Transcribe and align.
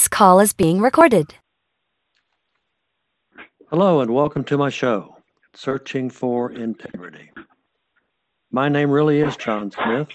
This 0.00 0.08
call 0.08 0.40
is 0.40 0.54
being 0.54 0.80
recorded. 0.80 1.34
Hello, 3.68 4.00
and 4.00 4.14
welcome 4.14 4.42
to 4.44 4.56
my 4.56 4.70
show, 4.70 5.18
Searching 5.54 6.08
for 6.08 6.52
Integrity. 6.52 7.30
My 8.50 8.70
name 8.70 8.90
really 8.90 9.20
is 9.20 9.36
John 9.36 9.70
Smith, 9.70 10.08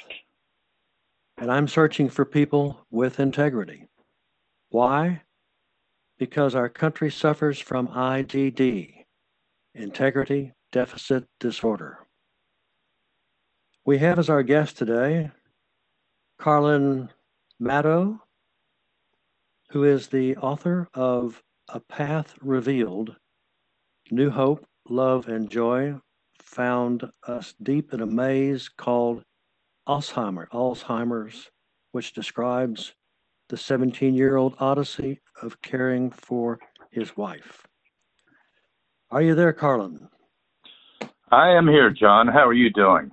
and 1.38 1.52
I'm 1.52 1.68
searching 1.68 2.10
for 2.10 2.26
people 2.26 2.84
with 2.90 3.20
integrity. 3.20 3.88
Why? 4.70 5.22
Because 6.18 6.56
our 6.56 6.68
country 6.68 7.12
suffers 7.12 7.60
from 7.60 7.90
IDD, 7.90 8.92
Integrity 9.76 10.52
Deficit 10.72 11.26
Disorder. 11.40 12.00
We 13.86 14.00
have 14.00 14.18
as 14.18 14.32
our 14.32 14.42
guest 14.42 14.80
today 14.80 15.30
Carlen 16.40 17.12
Maddow, 17.62 18.22
who 19.70 19.84
is 19.84 20.08
the 20.08 20.36
author 20.38 20.88
of 20.94 21.42
A 21.70 21.80
Path 21.80 22.36
Revealed 22.42 23.16
New 24.12 24.30
Hope, 24.30 24.66
Love, 24.88 25.28
and 25.28 25.50
Joy 25.50 26.00
Found 26.42 27.10
Us 27.28 27.54
Deep 27.62 27.94
in 27.94 28.02
a 28.02 28.06
Maze 28.06 28.70
called 28.70 29.24
Alzheimer, 29.88 30.48
Alzheimer's, 30.50 31.50
which 31.92 32.14
describes 32.14 32.94
the 33.50 33.58
17 33.58 34.14
year 34.14 34.38
old 34.38 34.56
odyssey 34.60 35.22
of 35.42 35.62
caring 35.62 36.12
for 36.12 36.60
his 36.92 37.16
wife. 37.18 37.64
Are 39.12 39.22
you 39.22 39.36
there, 39.36 39.54
Carlen? 39.54 40.10
I 41.32 41.50
am 41.50 41.68
here, 41.68 41.90
John. 41.90 42.28
How 42.28 42.48
are 42.48 42.54
you 42.54 42.70
doing? 42.72 43.10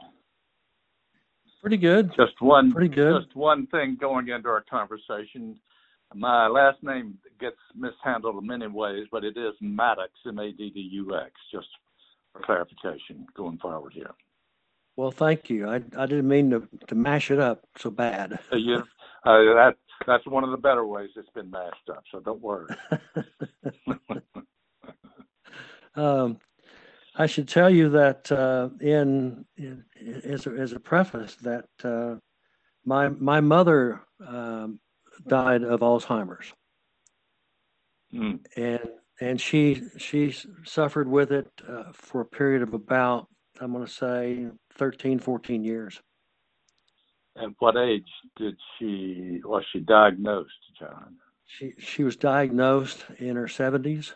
Pretty 1.60 1.76
good. 1.76 2.12
Just 2.16 2.40
one. 2.40 2.72
Pretty 2.72 2.94
good. 2.94 3.22
Just 3.22 3.36
one 3.36 3.66
thing 3.68 3.96
going 4.00 4.28
into 4.28 4.48
our 4.48 4.64
conversation. 4.68 5.58
My 6.14 6.46
last 6.46 6.82
name 6.82 7.18
gets 7.40 7.56
mishandled 7.74 8.42
in 8.42 8.46
many 8.46 8.66
ways, 8.66 9.06
but 9.10 9.24
it 9.24 9.36
is 9.36 9.54
Maddux, 9.62 10.08
M-A-D-D-U-X. 10.26 11.30
Just 11.52 11.68
for 12.32 12.42
clarification, 12.42 13.26
going 13.34 13.58
forward 13.58 13.92
here. 13.92 14.10
Well, 14.96 15.10
thank 15.10 15.48
you. 15.48 15.68
I 15.68 15.76
I 15.96 16.06
didn't 16.06 16.28
mean 16.28 16.50
to 16.50 16.68
to 16.88 16.94
mash 16.94 17.30
it 17.30 17.38
up 17.38 17.64
so 17.78 17.90
bad. 17.90 18.38
Uh, 18.52 18.56
you, 18.56 18.76
uh, 18.76 18.82
that 19.24 19.76
that's 20.06 20.26
one 20.26 20.44
of 20.44 20.50
the 20.50 20.58
better 20.58 20.86
ways 20.86 21.10
it's 21.16 21.30
been 21.30 21.50
mashed 21.50 21.88
up. 21.90 22.04
So 22.10 22.20
don't 22.20 22.42
worry. 22.42 22.74
um, 25.94 26.38
I 27.16 27.26
should 27.26 27.48
tell 27.48 27.70
you 27.70 27.90
that 27.90 28.30
uh, 28.32 28.70
in, 28.80 29.44
in, 29.56 29.84
as 30.24 30.46
a, 30.46 30.50
as 30.50 30.72
a 30.72 30.80
preface 30.80 31.36
that 31.36 31.68
uh, 31.84 32.16
my 32.84 33.08
my 33.08 33.40
mother 33.40 34.00
um, 34.26 34.80
died 35.26 35.62
of 35.62 35.80
Alzheimer's, 35.80 36.52
Mm. 38.14 38.40
and 38.56 38.80
and 39.20 39.40
she 39.40 39.82
she 39.98 40.34
suffered 40.64 41.08
with 41.08 41.32
it 41.32 41.48
uh, 41.68 41.84
for 41.92 42.20
a 42.20 42.26
period 42.26 42.62
of 42.62 42.74
about 42.74 43.26
I'm 43.60 43.72
going 43.72 43.84
to 43.86 43.90
say 43.92 44.48
13, 44.74 45.18
14 45.18 45.62
years. 45.64 46.00
At 47.36 47.50
what 47.58 47.76
age 47.76 48.08
did 48.36 48.56
she 48.78 49.40
was 49.44 49.64
she 49.72 49.80
diagnosed, 49.80 50.50
John? 50.78 51.16
She 51.46 51.72
she 51.78 52.04
was 52.04 52.16
diagnosed 52.16 53.04
in 53.18 53.36
her 53.36 53.46
70s, 53.46 54.12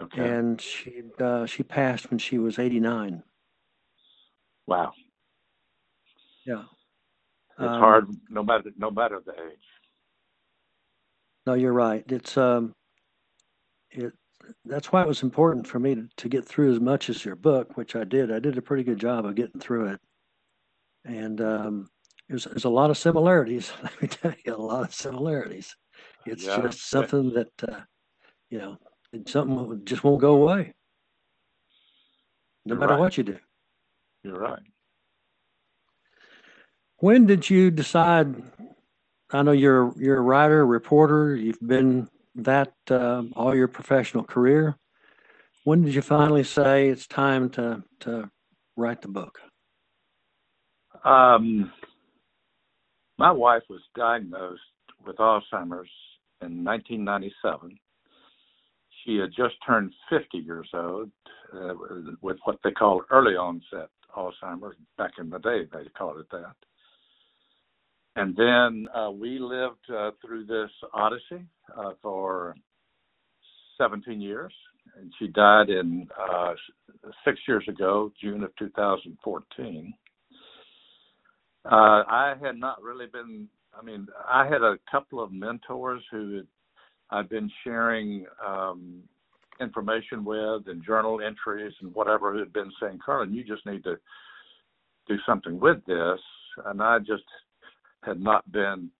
Okay. 0.00 0.28
and 0.28 0.60
she 0.60 1.02
uh, 1.20 1.46
she 1.46 1.62
passed 1.62 2.10
when 2.10 2.18
she 2.18 2.38
was 2.38 2.58
89. 2.58 3.22
wow. 4.66 4.92
Yeah. 6.46 6.64
It's 7.58 7.68
Um, 7.68 7.80
hard, 7.80 8.06
no 8.30 8.42
matter 8.42 8.70
no 8.76 8.90
matter 8.90 9.20
the 9.24 9.32
age. 9.32 9.58
No, 11.46 11.54
you're 11.54 11.72
right. 11.72 12.04
It's 12.10 12.36
um, 12.36 12.72
it. 13.90 14.12
That's 14.64 14.90
why 14.90 15.02
it 15.02 15.08
was 15.08 15.22
important 15.22 15.66
for 15.66 15.78
me 15.78 15.94
to, 15.94 16.08
to 16.16 16.28
get 16.28 16.44
through 16.44 16.72
as 16.72 16.80
much 16.80 17.08
as 17.08 17.24
your 17.24 17.36
book, 17.36 17.76
which 17.76 17.94
I 17.94 18.04
did. 18.04 18.32
I 18.32 18.38
did 18.40 18.58
a 18.58 18.62
pretty 18.62 18.82
good 18.82 18.98
job 18.98 19.24
of 19.24 19.34
getting 19.36 19.60
through 19.60 19.86
it, 19.88 20.00
and 21.04 21.40
um, 21.40 21.88
there's 22.28 22.44
there's 22.44 22.64
a 22.64 22.68
lot 22.70 22.90
of 22.90 22.98
similarities. 22.98 23.72
Let 23.82 24.00
me 24.02 24.08
tell 24.08 24.34
you, 24.44 24.54
a 24.54 24.56
lot 24.56 24.84
of 24.84 24.94
similarities. 24.94 25.76
It's 26.26 26.44
Yeah. 26.46 26.62
just 26.62 26.88
something 26.88 27.32
that 27.34 27.52
uh, 27.68 27.80
you 28.50 28.58
know, 28.58 28.78
it's 29.12 29.32
something 29.32 29.82
just 29.84 30.02
won't 30.04 30.20
go 30.20 30.34
away, 30.34 30.72
no 32.64 32.74
You're 32.74 32.80
matter 32.80 32.92
right. 32.94 33.00
what 33.00 33.18
you 33.18 33.24
do. 33.24 33.38
You're 34.24 34.38
right. 34.38 34.62
When 37.02 37.26
did 37.26 37.50
you 37.50 37.72
decide? 37.72 38.32
I 39.32 39.42
know 39.42 39.50
you're 39.50 39.92
you're 39.96 40.18
a 40.18 40.20
writer, 40.20 40.64
reporter. 40.64 41.34
You've 41.34 41.58
been 41.60 42.08
that 42.36 42.74
um, 42.90 43.32
all 43.34 43.56
your 43.56 43.66
professional 43.66 44.22
career. 44.22 44.76
When 45.64 45.82
did 45.82 45.96
you 45.96 46.00
finally 46.00 46.44
say 46.44 46.90
it's 46.90 47.08
time 47.08 47.50
to 47.50 47.82
to 48.02 48.30
write 48.76 49.02
the 49.02 49.08
book? 49.08 49.40
Um, 51.04 51.72
my 53.18 53.32
wife 53.32 53.64
was 53.68 53.80
diagnosed 53.96 54.60
with 55.04 55.16
Alzheimer's 55.16 55.90
in 56.40 56.62
1997. 56.62 57.76
She 59.04 59.16
had 59.16 59.30
just 59.36 59.56
turned 59.66 59.92
50 60.08 60.38
years 60.38 60.68
old 60.72 61.10
uh, 61.52 61.74
with 62.20 62.36
what 62.44 62.58
they 62.62 62.70
call 62.70 63.02
early 63.10 63.34
onset 63.34 63.88
Alzheimer's. 64.16 64.76
Back 64.96 65.14
in 65.18 65.30
the 65.30 65.40
day, 65.40 65.62
they 65.72 65.88
called 65.98 66.20
it 66.20 66.30
that. 66.30 66.54
And 68.16 68.36
then 68.36 68.88
uh, 68.94 69.10
we 69.10 69.38
lived 69.38 69.90
uh, 69.94 70.10
through 70.24 70.44
this 70.46 70.70
odyssey 70.92 71.44
uh, 71.76 71.92
for 72.02 72.54
17 73.78 74.20
years. 74.20 74.52
And 74.98 75.12
she 75.18 75.28
died 75.28 75.70
in 75.70 76.08
uh, 76.20 76.54
six 77.24 77.38
years 77.48 77.64
ago, 77.68 78.12
June 78.20 78.42
of 78.42 78.54
2014 78.58 79.94
uh, 81.64 81.68
I 82.08 82.34
had 82.42 82.56
not 82.56 82.82
really 82.82 83.06
been. 83.06 83.48
I 83.78 83.82
mean, 83.82 84.06
I 84.28 84.46
had 84.46 84.62
a 84.62 84.76
couple 84.90 85.22
of 85.22 85.32
mentors 85.32 86.02
who 86.10 86.42
I'd 87.10 87.28
been 87.28 87.50
sharing 87.64 88.26
um, 88.44 89.02
information 89.60 90.24
with 90.24 90.66
and 90.66 90.84
journal 90.84 91.20
entries 91.20 91.72
and 91.80 91.94
whatever 91.94 92.32
who 92.32 92.40
had 92.40 92.52
been 92.52 92.72
saying, 92.80 92.98
Carlen, 93.04 93.32
you 93.32 93.44
just 93.44 93.64
need 93.64 93.84
to 93.84 93.96
do 95.08 95.16
something 95.24 95.58
with 95.58 95.84
this. 95.86 96.18
And 96.66 96.82
I 96.82 96.98
just 96.98 97.24
had 98.02 98.20
not 98.20 98.50
been. 98.52 98.90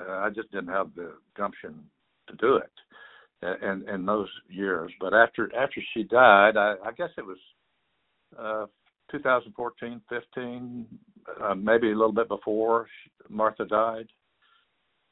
Uh, 0.00 0.12
I 0.12 0.30
just 0.30 0.50
didn't 0.50 0.68
have 0.68 0.94
the 0.94 1.12
gumption 1.36 1.74
to 2.28 2.36
do 2.36 2.56
it 2.56 2.70
in 3.62 3.88
in 3.88 4.06
those 4.06 4.28
years. 4.48 4.92
But 5.00 5.14
after 5.14 5.50
after 5.56 5.80
she 5.94 6.04
died, 6.04 6.56
I, 6.56 6.74
I 6.84 6.92
guess 6.96 7.10
it 7.16 7.24
was. 7.24 7.38
Uh, 8.38 8.66
2014, 9.10 10.00
15, 10.08 10.86
uh, 11.42 11.54
maybe 11.54 11.90
a 11.90 11.96
little 11.96 12.12
bit 12.12 12.28
before 12.28 12.86
she, 13.02 13.34
Martha 13.34 13.64
died. 13.64 14.06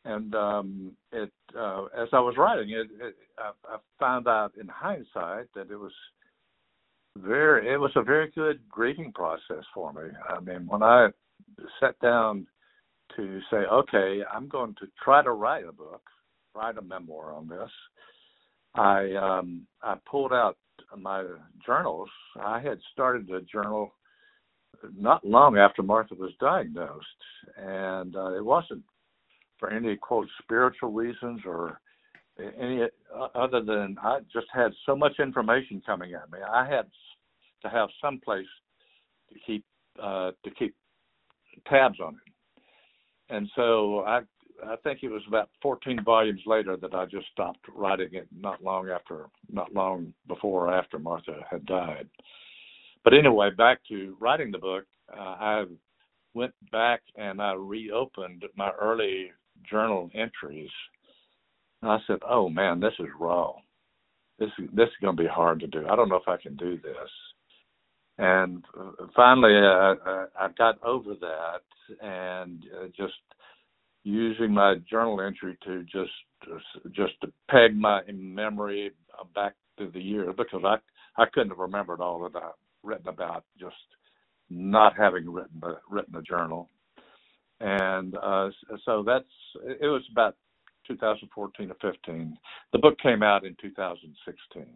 And 0.04 0.34
um, 0.34 0.92
it, 1.12 1.32
uh, 1.58 1.86
as 1.86 2.08
I 2.12 2.20
was 2.20 2.36
writing 2.38 2.70
it, 2.70 2.86
it 3.00 3.16
I, 3.38 3.50
I 3.68 3.78
found 3.98 4.28
out 4.28 4.53
in 4.60 4.68
hindsight 4.68 5.48
that 5.54 5.70
it 5.70 5.76
was 5.76 5.92
very, 7.18 7.72
it 7.72 7.78
was 7.78 7.91
a 7.97 8.03
very 8.03 8.30
good 8.30 8.60
grieving 8.68 9.12
process 9.12 9.64
for 9.74 9.92
me. 9.92 10.10
I 10.28 10.38
mean, 10.41 10.66
when 10.68 10.82
I 10.82 11.08
sat 11.80 11.98
down 12.00 12.47
to 13.17 13.41
say, 13.50 13.59
okay, 13.59 14.21
I'm 14.33 14.49
going 14.49 14.75
to 14.81 14.87
try 15.03 15.22
to 15.22 15.33
write 15.33 15.65
a 15.67 15.72
book, 15.72 16.03
write 16.55 16.78
a 16.78 16.83
memoir 16.83 17.33
on 17.33 17.49
this, 17.49 17.71
I 18.77 19.15
um, 19.15 19.67
I 19.83 19.97
pulled 20.11 20.33
out 20.33 20.56
my 20.97 21.25
journals. 21.65 22.09
I 22.41 22.61
had 22.61 22.78
started 22.93 23.31
a 23.31 23.41
journal 23.43 23.93
not 24.97 25.25
long 25.25 25.56
after 25.56 25.83
Martha 25.83 26.15
was 26.15 26.33
diagnosed, 26.41 27.06
and 27.56 28.15
uh, 28.15 28.34
it 28.34 28.45
wasn't 28.45 28.83
for 29.59 29.71
any 29.71 29.97
quote 29.97 30.28
spiritual 30.43 30.93
reasons 30.93 31.41
or 31.47 31.80
any 32.39 32.83
uh, 32.83 33.28
other 33.34 33.63
than 33.63 33.97
I 34.03 34.19
just 34.33 34.47
had 34.53 34.72
so 34.84 34.95
much 34.95 35.19
information 35.19 35.83
coming 35.84 36.13
at 36.15 36.30
me. 36.30 36.39
I 36.47 36.69
had 36.69 36.86
to 37.63 37.69
have 37.71 37.89
some 38.03 38.21
place 38.22 38.47
to 39.33 39.39
keep 39.47 39.65
uh, 40.03 40.33
to 40.45 40.51
keep 40.59 40.75
tabs 41.66 41.98
on 42.01 42.15
it, 42.15 42.33
and 43.28 43.49
so 43.55 44.01
I 44.01 44.21
I 44.65 44.77
think 44.77 45.01
it 45.03 45.09
was 45.09 45.23
about 45.28 45.51
14 45.63 46.03
volumes 46.05 46.41
later 46.47 46.77
that 46.77 46.95
I 46.95 47.05
just 47.05 47.27
stopped 47.33 47.67
writing 47.75 48.09
it. 48.13 48.27
Not 48.34 48.63
long 48.63 48.89
after, 48.89 49.27
not 49.51 49.75
long 49.75 50.15
before 50.28 50.69
or 50.69 50.75
after 50.75 50.99
Martha 50.99 51.45
had 51.51 51.67
died. 51.67 52.09
But 53.05 53.15
anyway, 53.15 53.51
back 53.51 53.81
to 53.89 54.17
writing 54.19 54.51
the 54.51 54.59
book. 54.59 54.84
Uh, 55.13 55.21
I 55.21 55.65
went 56.34 56.55
back 56.73 57.03
and 57.17 57.41
I 57.41 57.53
reopened 57.53 58.45
my 58.57 58.71
early 58.81 59.31
journal 59.69 60.11
entries. 60.15 60.71
And 61.83 61.91
I 61.91 61.99
said, 62.07 62.19
"Oh 62.28 62.49
man, 62.49 62.81
this 62.81 62.95
is 62.99 63.07
raw. 63.19 63.53
This 64.39 64.51
this 64.73 64.89
is 64.89 64.95
going 65.01 65.17
to 65.17 65.23
be 65.23 65.28
hard 65.28 65.61
to 65.61 65.67
do. 65.67 65.87
I 65.87 65.97
don't 65.97 66.09
know 66.09 66.17
if 66.17 66.28
I 66.28 66.37
can 66.37 66.57
do 66.57 66.78
this." 66.78 67.11
And 68.18 68.65
uh, 68.78 69.07
finally, 69.15 69.53
I, 69.54 69.95
I, 70.07 70.27
I 70.41 70.48
got 70.57 70.83
over 70.83 71.15
that 71.21 71.63
and 72.03 72.65
uh, 72.83 72.86
just 72.97 73.15
using 74.04 74.53
my 74.54 74.77
journal 74.89 75.21
entry 75.21 75.59
to 75.65 75.83
just 75.84 76.13
just 76.92 77.21
to 77.22 77.33
peg 77.51 77.77
my 77.77 78.03
memory 78.13 78.92
back 79.34 79.54
to 79.78 79.91
the 79.92 80.01
year 80.01 80.33
because 80.33 80.63
I 80.65 80.77
I 81.21 81.27
couldn't 81.33 81.51
have 81.51 81.59
remembered 81.59 82.01
all 82.01 82.21
that 82.22 82.36
I've 82.36 82.53
written 82.83 83.09
about 83.09 83.45
just 83.59 83.74
not 84.48 84.95
having 84.97 85.30
written 85.30 85.60
a, 85.65 85.74
written 85.91 86.15
a 86.16 86.22
journal, 86.22 86.71
and 87.60 88.16
uh, 88.16 88.51
so 88.84 89.03
that's 89.04 89.24
it 89.65 89.86
was 89.86 90.03
about 90.13 90.36
2014 90.86 91.71
or 91.72 91.92
15. 91.92 92.39
The 92.72 92.78
book 92.78 92.98
came 93.01 93.22
out 93.22 93.45
in 93.45 93.57
2016, 93.60 94.66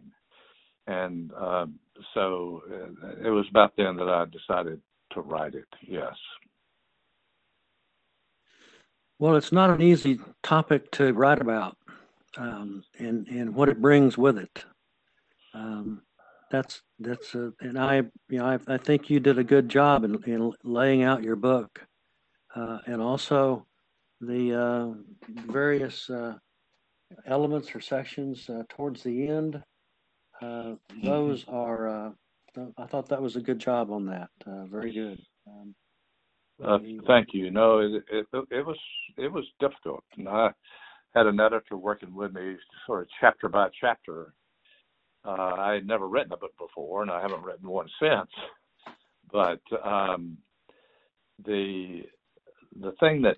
and 0.87 1.31
um, 1.33 1.75
so 2.13 2.63
uh, 2.71 3.27
it 3.27 3.29
was 3.29 3.45
about 3.49 3.73
then 3.77 3.95
that 3.97 4.09
I 4.09 4.25
decided 4.25 4.81
to 5.13 5.21
write 5.21 5.55
it. 5.55 5.67
Yes. 5.87 6.15
Well, 9.19 9.35
it's 9.35 9.51
not 9.51 9.69
an 9.69 9.81
easy 9.81 10.19
topic 10.41 10.89
to 10.93 11.13
write 11.13 11.41
about, 11.41 11.77
um, 12.37 12.83
and 12.97 13.27
and 13.27 13.53
what 13.53 13.69
it 13.69 13.79
brings 13.81 14.17
with 14.17 14.37
it. 14.37 14.65
Um, 15.53 16.01
that's 16.49 16.81
that's 16.99 17.35
a, 17.35 17.53
and 17.61 17.77
I 17.77 17.97
you 18.29 18.39
know 18.39 18.45
I, 18.45 18.59
I 18.67 18.77
think 18.77 19.09
you 19.09 19.19
did 19.19 19.37
a 19.37 19.43
good 19.43 19.69
job 19.69 20.03
in, 20.03 20.21
in 20.25 20.51
laying 20.63 21.03
out 21.03 21.23
your 21.23 21.35
book, 21.35 21.85
uh, 22.55 22.79
and 22.87 23.01
also 23.01 23.67
the 24.21 24.59
uh, 24.59 25.41
various 25.51 26.09
uh, 26.09 26.35
elements 27.27 27.75
or 27.75 27.81
sections 27.81 28.49
uh, 28.49 28.63
towards 28.69 29.03
the 29.03 29.27
end. 29.27 29.61
Uh, 30.41 30.75
those 31.03 31.45
are 31.47 31.87
uh, 32.07 32.11
I 32.77 32.85
thought 32.87 33.09
that 33.09 33.21
was 33.21 33.35
a 33.35 33.41
good 33.41 33.59
job 33.59 33.91
on 33.91 34.05
that. 34.07 34.29
very 34.69 34.91
good. 34.91 35.19
Um, 35.47 35.75
uh, 36.63 36.79
thank 37.07 37.29
you. 37.33 37.49
No, 37.51 37.79
it, 37.79 38.03
it, 38.11 38.27
it 38.51 38.65
was 38.65 38.77
it 39.17 39.31
was 39.31 39.45
difficult, 39.59 40.03
and 40.17 40.27
I 40.27 40.51
had 41.13 41.27
an 41.27 41.39
editor 41.39 41.77
working 41.77 42.13
with 42.13 42.33
me, 42.33 42.55
sort 42.85 43.03
of 43.03 43.07
chapter 43.19 43.49
by 43.49 43.69
chapter. 43.79 44.33
Uh, 45.25 45.55
I 45.57 45.73
had 45.73 45.87
never 45.87 46.07
written 46.07 46.33
a 46.33 46.37
book 46.37 46.53
before, 46.59 47.01
and 47.01 47.11
I 47.11 47.21
haven't 47.21 47.43
written 47.43 47.69
one 47.69 47.87
since. 47.99 48.29
But 49.31 49.61
um, 49.85 50.37
the 51.45 52.01
the 52.79 52.91
thing 52.99 53.21
that 53.23 53.37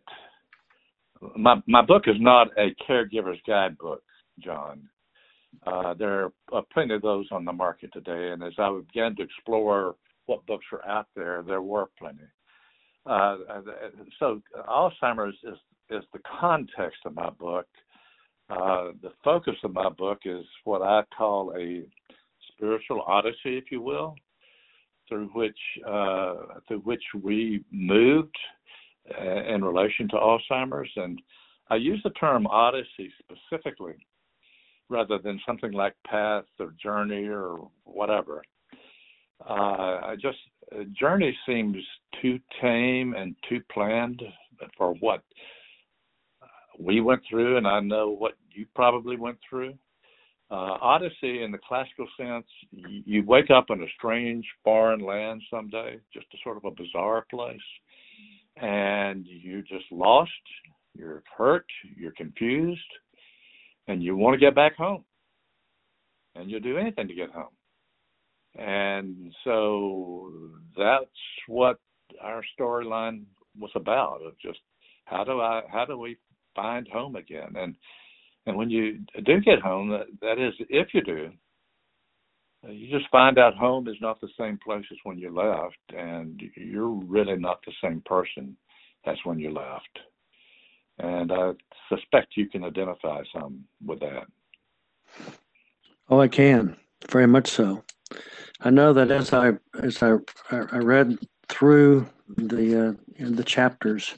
my 1.35 1.61
my 1.67 1.81
book 1.81 2.03
is 2.07 2.15
not 2.19 2.47
a 2.57 2.75
caregiver's 2.85 3.39
guidebook, 3.47 4.03
John. 4.39 4.89
Uh, 5.65 5.93
there 5.93 6.31
are 6.51 6.63
plenty 6.73 6.93
of 6.93 7.01
those 7.01 7.27
on 7.31 7.45
the 7.45 7.53
market 7.53 7.91
today, 7.93 8.31
and 8.31 8.43
as 8.43 8.53
I 8.57 8.79
began 8.87 9.15
to 9.15 9.23
explore 9.23 9.95
what 10.25 10.45
books 10.45 10.65
are 10.71 10.85
out 10.87 11.07
there, 11.15 11.43
there 11.45 11.61
were 11.61 11.89
plenty. 11.97 12.23
Uh, 13.05 13.37
so 14.19 14.41
Alzheimer's 14.69 15.35
is 15.43 15.57
is 15.89 16.03
the 16.13 16.19
context 16.39 16.99
of 17.05 17.13
my 17.13 17.29
book. 17.31 17.67
Uh, 18.49 18.91
the 19.01 19.11
focus 19.23 19.55
of 19.63 19.73
my 19.73 19.89
book 19.89 20.19
is 20.25 20.45
what 20.63 20.81
I 20.81 21.03
call 21.15 21.53
a 21.57 21.83
spiritual 22.51 23.01
odyssey, 23.01 23.57
if 23.57 23.65
you 23.71 23.81
will, 23.81 24.15
through 25.09 25.27
which 25.33 25.57
uh, 25.87 26.35
through 26.67 26.79
which 26.79 27.03
we 27.21 27.63
moved 27.71 28.35
uh, 29.19 29.43
in 29.53 29.63
relation 29.63 30.07
to 30.09 30.15
Alzheimer's, 30.15 30.91
and 30.95 31.21
I 31.69 31.75
use 31.75 32.01
the 32.03 32.11
term 32.11 32.47
odyssey 32.47 33.11
specifically 33.19 33.95
rather 34.93 35.17
than 35.17 35.41
something 35.45 35.73
like 35.73 35.95
path 36.07 36.45
or 36.59 36.73
journey 36.81 37.27
or 37.27 37.67
whatever. 37.83 38.43
Uh, 39.49 39.99
I 40.11 40.15
just 40.21 40.37
journey 40.97 41.35
seems 41.45 41.75
too 42.21 42.39
tame 42.61 43.13
and 43.15 43.35
too 43.49 43.59
planned 43.73 44.21
for 44.77 44.93
what 45.01 45.23
we 46.79 47.01
went 47.01 47.21
through, 47.29 47.57
and 47.57 47.67
I 47.67 47.79
know 47.79 48.09
what 48.09 48.33
you 48.51 48.65
probably 48.75 49.17
went 49.17 49.37
through. 49.49 49.73
Uh, 50.51 50.77
Odyssey, 50.81 51.43
in 51.43 51.51
the 51.51 51.57
classical 51.67 52.07
sense, 52.15 52.45
you 52.71 53.23
wake 53.25 53.49
up 53.49 53.65
in 53.69 53.81
a 53.81 53.87
strange 53.97 54.45
foreign 54.63 54.99
land 54.99 55.41
someday, 55.49 55.99
just 56.13 56.27
a 56.33 56.37
sort 56.43 56.57
of 56.57 56.65
a 56.65 56.71
bizarre 56.71 57.25
place, 57.29 57.57
and 58.57 59.25
you're 59.25 59.61
just 59.61 59.91
lost, 59.91 60.31
you're 60.95 61.23
hurt, 61.37 61.65
you're 61.97 62.11
confused, 62.11 62.79
and 63.87 64.01
you 64.01 64.15
want 64.15 64.33
to 64.33 64.45
get 64.45 64.55
back 64.55 64.75
home. 64.75 65.03
And 66.35 66.49
you'll 66.49 66.61
do 66.61 66.77
anything 66.77 67.07
to 67.07 67.13
get 67.13 67.29
home. 67.29 67.53
And 68.55 69.33
so 69.43 70.31
that's 70.77 71.05
what 71.47 71.79
our 72.21 72.43
storyline 72.59 73.23
was 73.59 73.71
about 73.75 74.21
of 74.25 74.33
just 74.39 74.59
how 75.05 75.23
do 75.23 75.41
I 75.41 75.61
how 75.71 75.85
do 75.85 75.97
we 75.97 76.17
find 76.55 76.87
home 76.87 77.15
again 77.15 77.53
and 77.55 77.75
and 78.45 78.57
when 78.57 78.69
you 78.69 78.99
do 79.25 79.41
get 79.41 79.59
home 79.61 79.89
that, 79.89 80.07
that 80.21 80.39
is 80.39 80.53
if 80.69 80.87
you 80.93 81.01
do 81.01 81.31
you 82.69 82.89
just 82.89 83.09
find 83.11 83.37
out 83.37 83.55
home 83.55 83.87
is 83.87 83.97
not 84.01 84.21
the 84.21 84.29
same 84.39 84.57
place 84.63 84.85
as 84.91 84.97
when 85.03 85.17
you 85.17 85.33
left 85.35 85.75
and 85.97 86.41
you're 86.55 86.89
really 86.89 87.37
not 87.37 87.59
the 87.65 87.73
same 87.83 88.01
person 88.05 88.55
as 89.05 89.17
when 89.23 89.39
you 89.39 89.51
left 89.51 89.99
and 90.99 91.31
i 91.31 91.51
suspect 91.89 92.37
you 92.37 92.47
can 92.47 92.63
identify 92.63 93.21
some 93.33 93.63
with 93.85 93.99
that. 93.99 94.25
Oh 96.09 96.19
i 96.19 96.27
can. 96.27 96.75
Very 97.09 97.27
much 97.27 97.47
so. 97.49 97.83
I 98.61 98.69
know 98.69 98.93
that 98.93 99.11
as 99.11 99.33
I 99.33 99.53
as 99.81 100.01
I 100.01 100.17
I 100.51 100.77
read 100.77 101.17
through 101.49 102.07
the 102.37 102.89
uh, 102.89 102.93
the 103.19 103.43
chapters, 103.43 104.15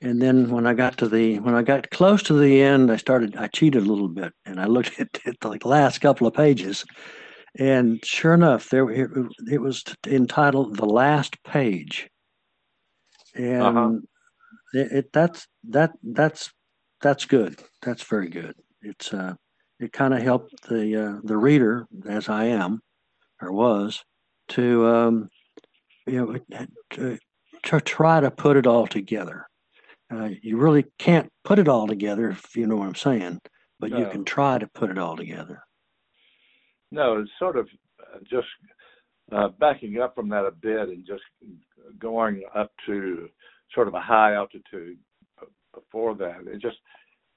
and 0.00 0.20
then 0.20 0.50
when 0.50 0.66
I 0.66 0.74
got 0.74 0.98
to 0.98 1.08
the 1.08 1.38
when 1.40 1.54
I 1.54 1.62
got 1.62 1.90
close 1.90 2.22
to 2.24 2.34
the 2.34 2.60
end, 2.60 2.90
I 2.90 2.96
started 2.96 3.36
I 3.36 3.46
cheated 3.48 3.82
a 3.82 3.88
little 3.88 4.08
bit 4.08 4.32
and 4.44 4.60
I 4.60 4.66
looked 4.66 4.92
at, 5.00 5.20
at 5.26 5.40
the 5.40 5.58
last 5.64 6.00
couple 6.00 6.26
of 6.26 6.34
pages, 6.34 6.84
and 7.56 8.04
sure 8.04 8.34
enough, 8.34 8.70
there 8.70 8.90
it, 8.90 9.10
it 9.50 9.60
was 9.60 9.84
entitled 10.06 10.76
"The 10.76 10.86
Last 10.86 11.42
Page," 11.44 12.08
and 13.34 13.62
uh-huh. 13.62 13.92
It, 14.74 14.92
it 14.92 15.12
that's 15.12 15.46
that 15.64 15.92
that's 16.02 16.52
that's 17.00 17.24
good. 17.24 17.62
That's 17.82 18.02
very 18.02 18.28
good. 18.28 18.54
It's 18.82 19.12
uh 19.12 19.34
it 19.80 19.92
kind 19.92 20.14
of 20.14 20.22
helped 20.22 20.68
the 20.68 21.04
uh, 21.04 21.20
the 21.24 21.36
reader 21.36 21.86
as 22.08 22.28
I 22.28 22.44
am 22.44 22.80
or 23.40 23.52
was 23.52 24.04
to 24.48 24.86
um, 24.86 25.28
you 26.06 26.26
know 26.50 26.66
to, 26.90 27.18
to 27.64 27.80
try 27.80 28.20
to 28.20 28.30
put 28.30 28.56
it 28.56 28.66
all 28.66 28.86
together. 28.86 29.46
Uh, 30.12 30.30
you 30.42 30.56
really 30.58 30.84
can't 30.98 31.30
put 31.44 31.58
it 31.58 31.68
all 31.68 31.86
together 31.86 32.30
if 32.30 32.56
you 32.56 32.66
know 32.66 32.76
what 32.76 32.88
I'm 32.88 32.94
saying, 32.94 33.40
but 33.80 33.90
no. 33.90 33.98
you 33.98 34.06
can 34.06 34.24
try 34.24 34.58
to 34.58 34.66
put 34.68 34.90
it 34.90 34.98
all 34.98 35.16
together. 35.16 35.62
No, 36.92 37.18
it's 37.18 37.30
sort 37.38 37.56
of 37.56 37.68
uh, 38.00 38.18
just 38.30 38.46
uh, 39.32 39.48
backing 39.58 40.00
up 40.00 40.14
from 40.14 40.28
that 40.28 40.44
a 40.44 40.52
bit 40.52 40.88
and 40.88 41.06
just 41.06 41.22
going 41.98 42.42
up 42.54 42.70
to 42.86 43.28
sort 43.74 43.88
of 43.88 43.94
a 43.94 44.00
high 44.00 44.34
altitude 44.34 44.98
before 45.74 46.14
that. 46.16 46.46
It 46.46 46.60
just 46.60 46.76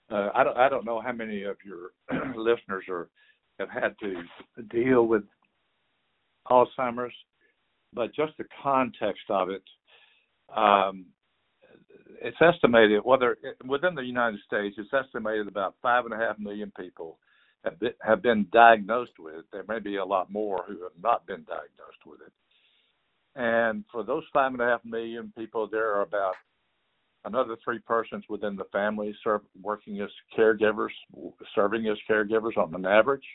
uh, 0.10 0.30
I 0.34 0.44
don't 0.44 0.58
I 0.58 0.70
don't 0.70 0.86
know 0.86 1.02
how 1.02 1.12
many 1.12 1.44
of 1.44 1.58
your 1.66 1.92
listeners 2.36 2.86
are 2.90 3.10
have 3.60 3.70
had 3.70 3.96
to 4.00 4.64
deal 4.70 5.08
with 5.08 5.24
Alzheimer's, 6.50 7.14
but 7.94 8.16
just 8.16 8.34
the 8.38 8.46
context 8.62 9.24
of 9.30 9.50
it. 9.50 9.64
Um, 10.56 11.08
it's 12.22 12.38
estimated 12.42 13.02
whether 13.04 13.38
within 13.66 13.96
the 13.96 14.02
United 14.02 14.40
States, 14.46 14.76
it's 14.78 14.94
estimated 14.94 15.48
about 15.48 15.76
five 15.82 16.06
and 16.06 16.14
a 16.14 16.18
half 16.18 16.40
million 16.40 16.72
people 16.80 17.20
have 17.64 17.80
been, 17.80 17.94
have 18.02 18.22
been 18.22 18.48
diagnosed 18.52 19.20
with 19.20 19.36
it. 19.36 19.46
There 19.52 19.66
may 19.68 19.80
be 19.80 19.98
a 19.98 20.06
lot 20.06 20.32
more 20.32 20.64
who 20.68 20.84
have 20.84 20.94
not 21.02 21.26
been 21.28 21.44
diagnosed 21.44 22.06
with 22.06 22.22
it. 22.22 22.32
And 23.38 23.84
for 23.92 24.04
those 24.04 24.24
five 24.34 24.52
and 24.52 24.62
a 24.62 24.66
half 24.66 24.84
million 24.84 25.32
people, 25.38 25.70
there 25.72 25.94
are 25.94 26.02
about 26.02 26.34
another 27.24 27.56
three 27.64 27.78
persons 27.80 28.24
within 28.28 28.56
the 28.56 28.64
family 28.72 29.16
serve, 29.24 29.42
working 29.62 30.02
as 30.02 30.10
caregivers, 30.36 30.90
serving 31.54 31.88
as 31.88 31.98
caregivers 32.10 32.58
on 32.58 32.74
an 32.74 32.86
average. 32.86 33.26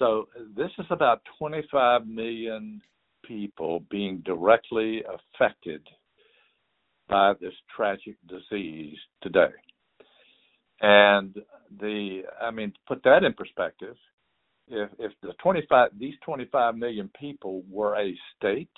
So 0.00 0.28
this 0.56 0.70
is 0.78 0.86
about 0.90 1.22
25 1.38 2.06
million 2.08 2.82
people 3.24 3.84
being 3.90 4.22
directly 4.24 5.02
affected 5.04 5.86
by 7.08 7.34
this 7.40 7.54
tragic 7.74 8.16
disease 8.26 8.98
today. 9.22 9.52
And 10.80 11.34
the, 11.80 12.22
I 12.42 12.50
mean, 12.50 12.72
to 12.72 12.78
put 12.88 13.04
that 13.04 13.22
in 13.22 13.34
perspective, 13.34 13.96
if 14.70 14.90
if 14.98 15.12
the 15.22 15.32
25 15.42 15.90
these 15.98 16.14
25 16.24 16.76
million 16.76 17.10
people 17.18 17.62
were 17.70 17.96
a 17.96 18.14
state, 18.36 18.70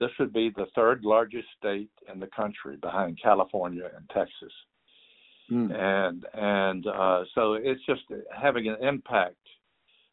this 0.00 0.10
would 0.18 0.32
be 0.32 0.50
the 0.56 0.66
third 0.74 1.04
largest 1.04 1.48
state 1.58 1.90
in 2.12 2.20
the 2.20 2.28
country 2.28 2.76
behind 2.76 3.18
California 3.22 3.90
and 3.96 4.08
Texas. 4.10 4.52
Mm. 5.50 5.74
And 5.74 6.26
and 6.34 6.86
uh, 6.86 7.24
so 7.34 7.54
it's 7.54 7.84
just 7.86 8.02
having 8.40 8.68
an 8.68 8.76
impact 8.82 9.36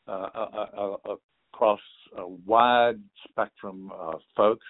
uh, 0.08 0.30
uh, 0.36 0.66
uh, 0.78 1.16
across 1.54 1.80
a 2.18 2.28
wide 2.28 3.00
spectrum 3.30 3.92
of 3.94 4.22
folks 4.36 4.66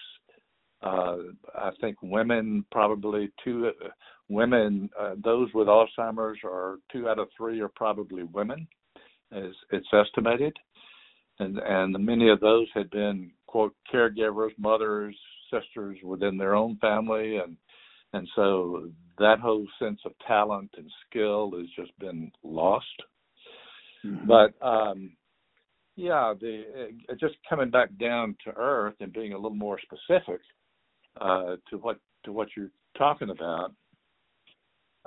Uh, 0.82 1.18
I 1.56 1.72
think 1.82 1.98
women 2.02 2.66
probably 2.72 3.30
two 3.44 3.68
uh, 3.68 3.88
women 4.30 4.90
uh, 4.98 5.16
those 5.24 5.50
with 5.54 5.68
Alzheimer's 5.68 6.40
are 6.46 6.78
two 6.92 7.10
out 7.10 7.20
of 7.20 7.28
three 7.36 7.60
are 7.60 7.72
probably 7.76 8.24
women, 8.24 8.68
as 9.32 9.52
it's 9.72 9.88
estimated, 9.94 10.56
and 11.40 11.58
and 11.60 12.06
many 12.06 12.30
of 12.30 12.40
those 12.40 12.68
had 12.74 12.90
been 12.90 13.32
quote 13.48 13.76
caregivers, 13.92 14.52
mothers, 14.58 15.16
sisters 15.52 15.98
within 16.04 16.38
their 16.38 16.56
own 16.56 16.78
family, 16.78 17.38
and 17.38 17.58
and 18.14 18.28
so 18.36 18.90
that 19.18 19.40
whole 19.40 19.68
sense 19.80 20.00
of 20.06 20.14
talent 20.28 20.70
and 20.78 20.90
skill 21.08 21.52
has 21.58 21.68
just 21.76 21.98
been 22.00 22.32
lost. 22.44 22.86
Mm-hmm. 24.06 24.28
But 24.28 24.54
um, 24.66 25.12
yeah, 25.96 26.34
the 26.40 26.64
uh, 27.10 27.16
just 27.20 27.36
coming 27.50 27.70
back 27.70 27.90
down 28.00 28.36
to 28.46 28.52
earth 28.56 28.96
and 29.00 29.12
being 29.12 29.34
a 29.34 29.36
little 29.36 29.56
more 29.56 29.80
specific 29.80 30.40
uh, 31.20 31.58
to 31.70 31.78
what 31.78 32.00
to 32.26 32.32
what 32.32 32.50
you're 32.56 32.72
talking 32.98 33.30
about. 33.30 33.74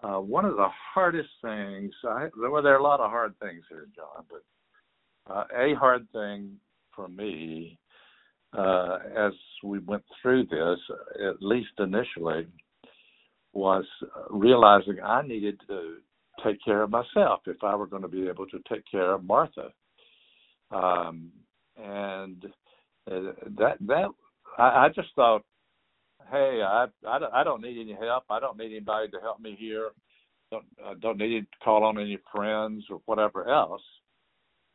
Uh, 0.03 0.21
one 0.21 0.45
of 0.45 0.57
the 0.57 0.69
hardest 0.95 1.29
things, 1.43 1.93
I, 2.05 2.29
there 2.41 2.51
are 2.51 2.77
a 2.77 2.83
lot 2.83 3.01
of 3.01 3.11
hard 3.11 3.39
things 3.39 3.63
here, 3.69 3.87
John, 3.95 4.25
but 4.29 5.33
uh, 5.33 5.45
a 5.57 5.75
hard 5.75 6.11
thing 6.13 6.57
for 6.95 7.09
me 7.09 7.79
uh, 8.57 8.99
as 9.17 9.33
we 9.63 9.79
went 9.79 10.03
through 10.21 10.47
this, 10.47 10.79
at 11.27 11.41
least 11.41 11.71
initially, 11.79 12.47
was 13.53 13.85
realizing 14.31 14.99
I 15.05 15.23
needed 15.23 15.61
to 15.69 15.97
take 16.45 16.59
care 16.65 16.83
of 16.83 16.91
myself 16.91 17.41
if 17.47 17.63
I 17.63 17.75
were 17.77 17.87
going 17.87 18.03
to 18.03 18.09
be 18.09 18.29
able 18.29 18.47
to 18.47 18.59
take 18.69 18.85
care 18.91 19.13
of 19.13 19.25
Martha. 19.25 19.69
Um, 20.71 21.31
and 21.77 22.45
uh, 23.11 23.33
that 23.59 23.77
that 23.87 24.09
I, 24.59 24.63
I 24.63 24.89
just 24.95 25.09
thought, 25.15 25.43
hey, 26.31 26.63
I, 26.65 26.87
I 27.07 27.41
I 27.41 27.45
don't 27.45 27.63
need 27.63 27.81
any 27.81 27.97
help. 28.01 28.25
I 28.31 28.41
don't 28.41 28.59
need 28.59 28.75
anybody 28.77 29.09
to 29.11 29.21
help 29.21 29.41
me 29.41 29.57
here. 29.59 29.91
Don't 30.51 30.65
I 30.85 30.95
don't 31.01 31.19
need 31.19 31.41
to 31.41 31.47
call 31.65 31.85
on 31.85 31.99
any 31.99 32.19
friends 32.35 32.85
or 32.91 33.01
whatever 33.07 33.49
else. 33.49 33.83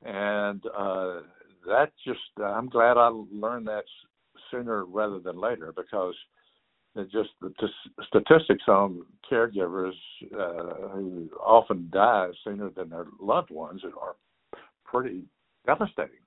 And 0.03 0.63
uh, 0.67 1.21
that 1.67 1.91
just 2.05 2.19
I'm 2.43 2.69
glad 2.69 2.97
I 2.97 3.09
learned 3.31 3.67
that 3.67 3.83
sooner 4.51 4.85
rather 4.85 5.19
than 5.19 5.39
later 5.39 5.73
because 5.75 6.15
it 6.95 7.11
just 7.11 7.29
the 7.41 7.53
t- 7.59 8.03
statistics 8.07 8.63
on 8.67 9.03
caregivers 9.31 9.93
uh, 10.33 10.89
who 10.89 11.29
often 11.39 11.89
die 11.91 12.29
sooner 12.43 12.69
than 12.69 12.89
their 12.89 13.05
loved 13.19 13.51
ones 13.51 13.81
are 13.83 14.15
pretty 14.85 15.23
devastating. 15.65 16.26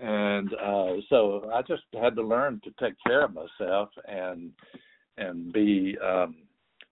And 0.00 0.52
uh, 0.54 1.00
so 1.08 1.50
I 1.54 1.62
just 1.62 1.84
had 1.94 2.14
to 2.16 2.22
learn 2.22 2.60
to 2.64 2.70
take 2.78 2.94
care 3.06 3.24
of 3.24 3.34
myself 3.34 3.88
and 4.06 4.52
and 5.18 5.50
be 5.52 5.96
um, 6.04 6.36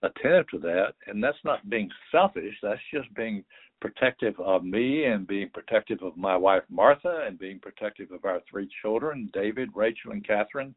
attentive 0.03 0.49
to 0.49 0.59
that. 0.61 0.95
And 1.07 1.23
that's 1.23 1.37
not 1.45 1.69
being 1.69 1.91
selfish. 2.11 2.55
That's 2.63 2.81
just 2.93 3.13
being 3.15 3.45
protective 3.81 4.39
of 4.41 4.65
me 4.65 5.05
and 5.05 5.27
being 5.27 5.51
protective 5.53 6.03
of 6.03 6.17
my 6.17 6.37
wife 6.37 6.63
Martha 6.71 7.25
and 7.27 7.39
being 7.39 7.59
protective 7.61 8.11
of 8.13 8.25
our 8.25 8.41
three 8.51 8.69
children, 8.81 9.29
David, 9.35 9.69
Rachel, 9.75 10.13
and 10.13 10.27
Catherine. 10.27 10.75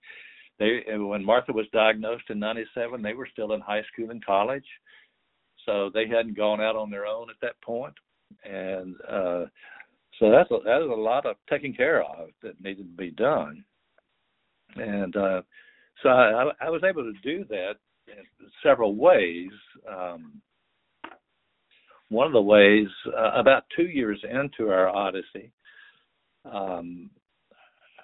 They 0.60 0.81
when 0.98 1.24
Martha 1.24 1.53
was 1.53 1.67
diagnosed 1.72 2.25
in 2.29 2.39
'97, 2.39 3.01
they 3.01 3.13
were 3.13 3.29
still 3.31 3.53
in 3.53 3.62
high 3.62 3.84
school 3.93 4.10
and 4.10 4.25
college, 4.25 4.65
so 5.65 5.89
they 5.93 6.07
hadn't 6.07 6.36
gone 6.36 6.60
out 6.60 6.75
on 6.75 6.89
their 6.89 7.05
own 7.05 7.29
at 7.29 7.36
that 7.41 7.62
point. 7.62 7.93
And 8.43 8.96
uh, 9.10 9.46
so 10.19 10.31
that's 10.31 10.50
a, 10.51 10.57
that 10.65 10.81
is 10.81 10.89
a 10.89 11.01
lot 11.01 11.25
of 11.25 11.36
taking 11.50 11.74
care 11.74 12.01
of 12.01 12.29
that 12.41 12.62
needed 12.62 12.88
to 12.89 12.97
be 12.97 13.12
done. 13.12 13.63
And 14.75 15.15
uh, 15.15 15.41
so 16.03 16.09
I, 16.09 16.51
I 16.62 16.69
was 16.69 16.83
able 16.83 17.03
to 17.03 17.13
do 17.24 17.45
that 17.50 17.74
in 18.07 18.24
several 18.63 18.95
ways. 18.95 19.51
Um, 19.89 20.41
one 22.09 22.27
of 22.27 22.33
the 22.33 22.41
ways, 22.41 22.88
uh, 23.07 23.31
about 23.36 23.63
two 23.75 23.88
years 23.88 24.24
into 24.24 24.71
our 24.71 24.88
odyssey, 24.88 25.51
um, 26.45 27.09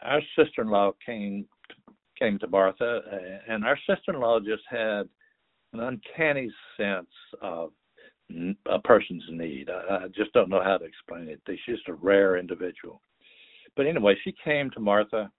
our 0.02 0.22
sister-in-law 0.38 0.92
came 1.06 1.46
came 2.20 2.38
to 2.40 2.48
Martha, 2.48 3.00
and 3.48 3.66
our 3.66 3.78
sister-in-law 3.90 4.40
just 4.42 4.64
had 4.70 5.08
an 5.74 5.80
uncanny 5.80 6.52
sense 6.78 7.10
of 7.42 7.72
a 8.68 8.80
person's 8.80 9.24
need. 9.30 9.70
I, 9.70 10.06
I 10.06 10.08
just 10.16 10.34
don't 10.34 10.50
know 10.50 10.64
how 10.64 10.78
to 10.78 10.86
explain 10.86 11.28
it. 11.30 11.42
She's 11.48 11.76
just 11.76 11.88
a 11.90 11.94
rare 11.94 12.38
individual. 12.38 13.02
But 13.76 13.88
anyway, 13.88 14.16
she 14.24 14.36
came 14.44 14.70
to 14.72 14.80
Martha 14.80 15.32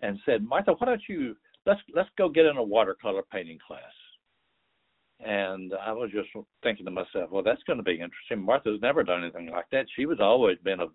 and 0.00 0.18
said, 0.24 0.44
"Martha, 0.44 0.72
why 0.72 0.86
don't 0.86 1.02
you 1.08 1.36
let's 1.66 1.80
let's 1.94 2.10
go 2.16 2.28
get 2.28 2.46
in 2.46 2.56
a 2.56 2.62
watercolor 2.62 3.22
painting 3.30 3.58
class." 3.66 3.82
And 5.20 5.72
I 5.74 5.92
was 5.92 6.10
just 6.10 6.28
thinking 6.62 6.84
to 6.84 6.90
myself, 6.90 7.30
well, 7.30 7.42
that's 7.42 7.62
going 7.62 7.76
to 7.78 7.84
be 7.84 7.92
interesting. 7.92 8.44
Martha's 8.44 8.80
never 8.82 9.04
done 9.04 9.22
anything 9.22 9.50
like 9.50 9.66
that. 9.70 9.86
She 9.94 10.06
was 10.06 10.18
always 10.20 10.58
been 10.64 10.80
a 10.80 10.88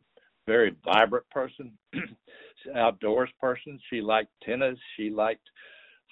very 0.46 0.76
vibrant 0.84 1.28
person, 1.30 1.72
outdoors 2.76 3.30
person. 3.40 3.80
She 3.90 4.02
liked 4.02 4.32
tennis. 4.44 4.78
She 4.98 5.10
liked 5.10 5.48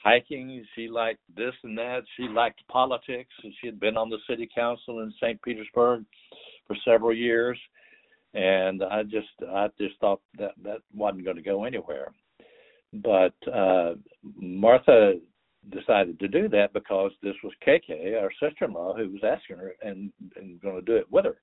hiking. 0.04 0.64
She 0.76 0.88
liked 0.88 1.22
this 1.36 1.54
and 1.64 1.78
that. 1.78 2.04
She 2.16 2.24
liked 2.24 2.68
politics, 2.68 3.34
and 3.44 3.54
she 3.60 3.68
had 3.68 3.80
been 3.80 3.98
on 3.98 4.10
the 4.10 4.20
city 4.30 4.50
council 4.54 5.00
in 5.00 5.14
St. 5.22 5.42
Petersburg 5.42 6.06
for 6.66 6.76
several 6.86 7.14
years. 7.14 7.58
And 8.34 8.84
I 8.84 9.04
just, 9.04 9.28
I 9.50 9.68
just 9.80 10.00
thought 10.00 10.22
that 10.38 10.52
that 10.64 10.80
wasn't 10.94 11.26
going 11.26 11.38
to 11.38 11.44
go 11.44 11.64
anywhere. 11.64 12.12
But 12.94 13.34
uh, 13.52 13.96
Martha 14.24 15.16
decided 15.70 16.20
to 16.20 16.28
do 16.28 16.48
that 16.50 16.74
because 16.74 17.12
this 17.22 17.36
was 17.44 17.54
KK, 17.66 18.22
our 18.22 18.32
sister-in-law, 18.42 18.96
who 18.96 19.10
was 19.10 19.24
asking 19.24 19.58
her 19.58 19.74
and, 19.82 20.12
and 20.36 20.62
going 20.62 20.76
to 20.76 20.82
do 20.82 20.96
it 20.96 21.12
with 21.12 21.26
her. 21.26 21.38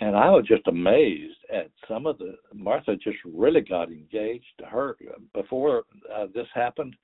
And 0.00 0.16
I 0.16 0.30
was 0.30 0.44
just 0.46 0.66
amazed 0.68 1.38
at 1.52 1.70
some 1.88 2.06
of 2.06 2.18
the 2.18 2.36
Martha 2.54 2.94
just 2.96 3.18
really 3.24 3.60
got 3.60 3.90
engaged. 3.90 4.46
To 4.60 4.66
her 4.66 4.96
before 5.34 5.84
uh, 6.14 6.26
this 6.34 6.46
happened, 6.54 6.94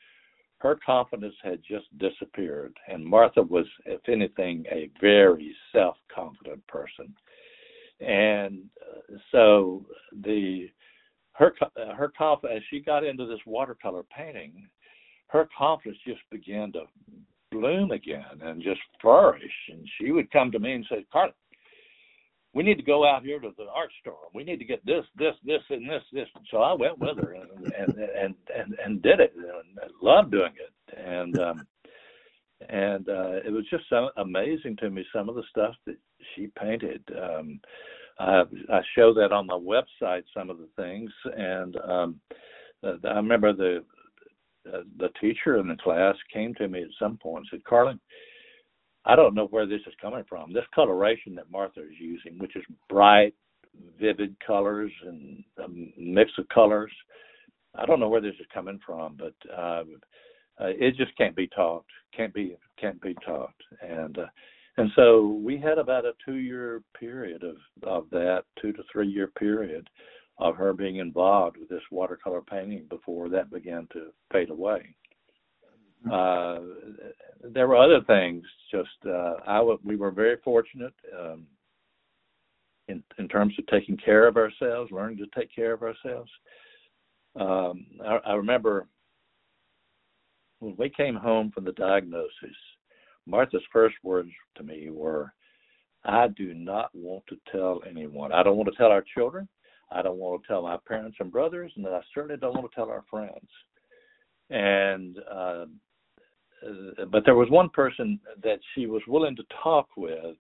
her 0.59 0.79
confidence 0.85 1.35
had 1.43 1.61
just 1.69 1.87
disappeared, 1.99 2.77
and 2.89 3.05
Martha 3.05 3.43
was, 3.43 3.67
if 3.85 4.01
anything, 4.09 4.65
a 4.71 4.91
very 5.01 5.55
self-confident 5.73 6.67
person. 6.69 7.15
And 8.01 8.65
uh, 8.81 9.17
so 9.33 9.85
the 10.23 10.69
her 11.33 11.53
her 11.97 12.13
confidence 12.17 12.59
as 12.59 12.63
she 12.71 12.81
got 12.81 13.05
into 13.05 13.27
this 13.27 13.41
watercolor 13.45 14.05
painting, 14.17 14.69
her 15.29 15.49
confidence 15.57 15.99
just 16.07 16.23
began 16.31 16.71
to 16.73 16.85
bloom 17.51 17.91
again 17.91 18.41
and 18.41 18.63
just 18.63 18.81
flourish. 19.01 19.43
And 19.69 19.89
she 19.99 20.13
would 20.13 20.31
come 20.31 20.53
to 20.53 20.59
me 20.59 20.73
and 20.75 20.87
say, 20.89 21.05
Carla, 21.13 21.33
we 22.55 22.63
need 22.63 22.77
to 22.77 22.85
go 22.85 23.07
out 23.07 23.25
here 23.25 23.41
to 23.41 23.51
the 23.57 23.67
art 23.75 23.91
store. 24.01 24.29
We 24.33 24.45
need 24.45 24.59
to 24.59 24.65
get 24.65 24.85
this, 24.87 25.05
this, 25.17 25.35
this, 25.45 25.61
and 25.71 25.89
this, 25.89 26.03
this. 26.13 26.29
So 26.51 26.59
I 26.59 26.73
went 26.73 26.99
with 26.99 27.19
her 27.19 27.35
and 27.35 27.73
and 27.73 27.99
and 27.99 28.35
and, 28.57 28.77
and 28.85 29.03
did 29.03 29.21
it. 29.21 29.33
And 29.37 29.79
I 29.83 29.87
loved 30.01 30.31
doing 30.31 30.53
it. 30.57 30.99
And 30.99 31.39
um, 31.39 31.67
and 32.69 33.09
uh, 33.09 33.41
it 33.45 33.53
was 33.53 33.65
just 33.71 33.85
so 33.91 34.11
amazing 34.17 34.77
to 34.79 34.91
me 34.91 35.05
some 35.13 35.29
of 35.29 35.35
the 35.35 35.43
stuff 35.51 35.75
that 35.87 35.97
she 36.35 36.49
painted. 36.59 37.03
Um, 37.21 37.61
I, 38.19 38.43
I 38.73 38.81
show 38.95 39.13
that 39.15 39.33
on 39.33 39.47
my 39.47 39.59
website 39.59 40.23
some 40.33 40.49
of 40.49 40.59
the 40.59 40.69
things, 40.77 41.11
and 41.37 41.77
um, 41.79 42.21
I 42.85 43.17
remember 43.17 43.53
the 43.53 43.85
uh, 44.73 44.83
the 44.99 45.09
teacher 45.21 45.59
in 45.59 45.69
the 45.69 45.77
class 45.77 46.15
came 46.33 46.55
to 46.55 46.69
me 46.69 46.83
at 46.83 46.89
some 46.99 47.19
point 47.19 47.47
and 47.53 47.59
said, 47.59 47.65
Carlen, 47.65 48.01
I 49.07 49.17
don't 49.17 49.35
know 49.35 49.47
where 49.47 49.67
this 49.67 49.83
is 49.87 49.95
coming 50.01 50.25
from. 50.29 50.53
This 50.53 50.65
coloration 50.75 51.35
that 51.35 51.51
Martha 51.51 51.81
is 51.81 51.99
using, 52.01 52.39
which 52.39 52.57
is 52.57 52.65
bright, 52.89 53.35
vivid 54.01 54.37
colors 54.47 54.93
and 55.07 55.45
a 55.59 55.67
mix 55.99 56.31
of 56.39 56.49
colors, 56.49 56.93
I 57.75 57.87
don't 57.87 58.01
know 58.01 58.09
where 58.09 58.21
this 58.21 58.35
is 58.41 58.47
coming 58.53 58.79
from, 58.85 59.19
but 59.19 59.35
um, 59.57 60.01
uh, 60.61 60.69
it 60.69 60.97
just 60.97 61.17
can't 61.17 61.35
be 61.35 61.49
taught. 61.49 61.85
Can't 62.17 62.33
be 62.33 62.57
can't 62.81 63.01
be 63.03 63.15
taught. 63.27 63.55
And 63.83 64.19
uh, 64.19 64.27
and 64.77 64.91
so 64.95 65.41
we 65.45 65.59
had 65.59 65.79
about 65.79 66.05
a 66.05 66.13
two 66.25 66.37
year 66.37 66.83
period 66.99 67.43
of 67.43 67.57
of 67.83 68.09
that 68.11 68.45
two 68.61 68.73
to 68.73 68.83
three 68.93 69.09
year 69.09 69.29
period 69.39 69.89
of 70.39 70.57
her 70.57 70.73
being 70.73 70.97
involved 70.97 71.57
with 71.57 71.69
this 71.69 71.83
watercolor 71.91 72.43
painting 72.43 72.87
before 72.89 73.29
that 73.29 73.51
began 73.51 73.89
to 73.93 74.07
fade 74.33 74.51
away. 74.51 74.95
Uh, 76.11 76.59
there 77.43 77.67
were 77.69 77.77
other 77.77 78.01
things. 78.07 78.45
Just 78.71 78.89
uh, 79.07 79.35
I 79.47 79.57
w- 79.59 79.79
we 79.85 79.97
were 79.97 80.11
very 80.11 80.37
fortunate 80.45 80.95
um, 81.19 81.47
in 82.89 83.03
in 83.19 83.29
terms 83.29 83.55
of 83.59 83.67
taking 83.67 83.97
care 83.97 84.27
of 84.27 84.37
ourselves, 84.37 84.91
learning 84.93 85.19
to 85.19 85.27
take 85.39 85.55
care 85.55 85.73
of 85.73 85.83
ourselves. 85.83 86.31
Um, 87.39 87.87
I, 88.05 88.19
I 88.27 88.35
remember 88.35 88.87
when 90.61 90.75
we 90.79 90.89
came 90.91 91.15
home 91.17 91.51
from 91.53 91.65
the 91.65 91.73
diagnosis. 91.73 92.57
Martha's 93.27 93.63
first 93.73 93.97
words 94.03 94.31
to 94.57 94.63
me 94.63 94.91
were, 94.91 95.33
"I 96.05 96.29
do 96.29 96.53
not 96.55 96.91
want 96.95 97.25
to 97.29 97.37
tell 97.51 97.81
anyone. 97.89 98.33
I 98.33 98.43
don't 98.43 98.57
want 98.57 98.69
to 98.71 98.77
tell 98.77 98.91
our 98.91 99.05
children. 99.15 99.49
I 99.91 100.03
don't 100.03 100.19
want 100.19 100.43
to 100.43 100.49
tell 100.49 100.63
my 100.63 100.77
parents 100.87 101.17
and 101.21 101.31
brothers, 101.33 101.73
and 101.77 101.87
I 101.87 102.01
certainly 102.15 102.37
don't 102.39 102.55
want 102.55 102.71
to 102.71 102.75
tell 102.75 102.91
our 102.91 103.05
friends. 103.11 103.49
and 104.51 105.19
uh, 105.31 105.65
but 107.11 107.25
there 107.25 107.35
was 107.35 107.51
one 107.51 107.69
person 107.71 108.21
that 108.43 108.59
she 108.75 108.87
was 108.87 109.03
willing 109.07 109.37
to 109.37 109.45
talk 109.63 109.89
with, 109.97 110.37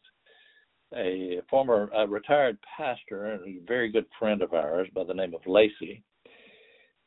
a 0.96 1.40
former 1.50 1.90
a 1.94 2.06
retired 2.06 2.58
pastor 2.76 3.32
and 3.32 3.42
a 3.46 3.66
very 3.66 3.90
good 3.90 4.06
friend 4.18 4.42
of 4.42 4.52
ours 4.52 4.88
by 4.94 5.02
the 5.04 5.14
name 5.14 5.34
of 5.34 5.40
Lacey. 5.46 6.02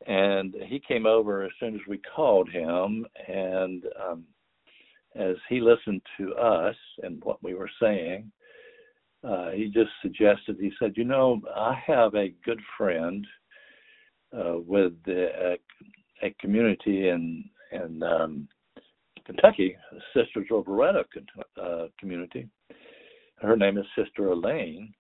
And 0.05 0.55
he 0.65 0.79
came 0.79 1.05
over 1.05 1.43
as 1.43 1.51
soon 1.59 1.75
as 1.75 1.81
we 1.87 1.99
called 2.15 2.49
him, 2.49 3.05
and 3.27 3.83
um, 4.05 4.25
as 5.15 5.35
he 5.49 5.59
listened 5.59 6.01
to 6.17 6.35
us 6.35 6.75
and 7.01 7.23
what 7.23 7.41
we 7.41 7.55
were 7.55 7.69
saying, 7.81 8.31
uh, 9.23 9.51
he 9.51 9.67
just 9.67 9.89
suggested, 10.01 10.57
he 10.59 10.71
said, 10.77 10.93
You 10.95 11.03
know, 11.03 11.41
I 11.55 11.73
have 11.85 12.13
a 12.13 12.33
good 12.45 12.59
friend 12.77 13.25
uh, 14.37 14.57
with 14.57 14.93
the, 15.05 15.27
uh, 15.27 15.55
a 16.21 16.35
community 16.39 17.09
in, 17.09 17.43
in 17.71 18.03
um, 18.03 18.47
Kentucky, 19.27 19.75
Sisters 20.15 20.47
of 20.51 20.67
Loretto 20.67 21.03
uh, 21.61 21.85
community. 21.99 22.47
Her 23.39 23.55
name 23.55 23.77
is 23.77 23.85
Sister 23.95 24.29
Elaine. 24.29 24.93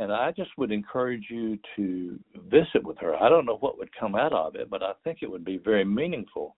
And 0.00 0.12
I 0.12 0.32
just 0.32 0.50
would 0.58 0.72
encourage 0.72 1.24
you 1.30 1.56
to 1.76 2.18
visit 2.50 2.82
with 2.82 2.98
her. 2.98 3.14
I 3.14 3.28
don't 3.28 3.46
know 3.46 3.58
what 3.58 3.78
would 3.78 3.90
come 3.98 4.16
out 4.16 4.32
of 4.32 4.56
it, 4.56 4.68
but 4.68 4.82
I 4.82 4.92
think 5.04 5.20
it 5.22 5.30
would 5.30 5.44
be 5.44 5.56
very 5.56 5.84
meaningful 5.84 6.56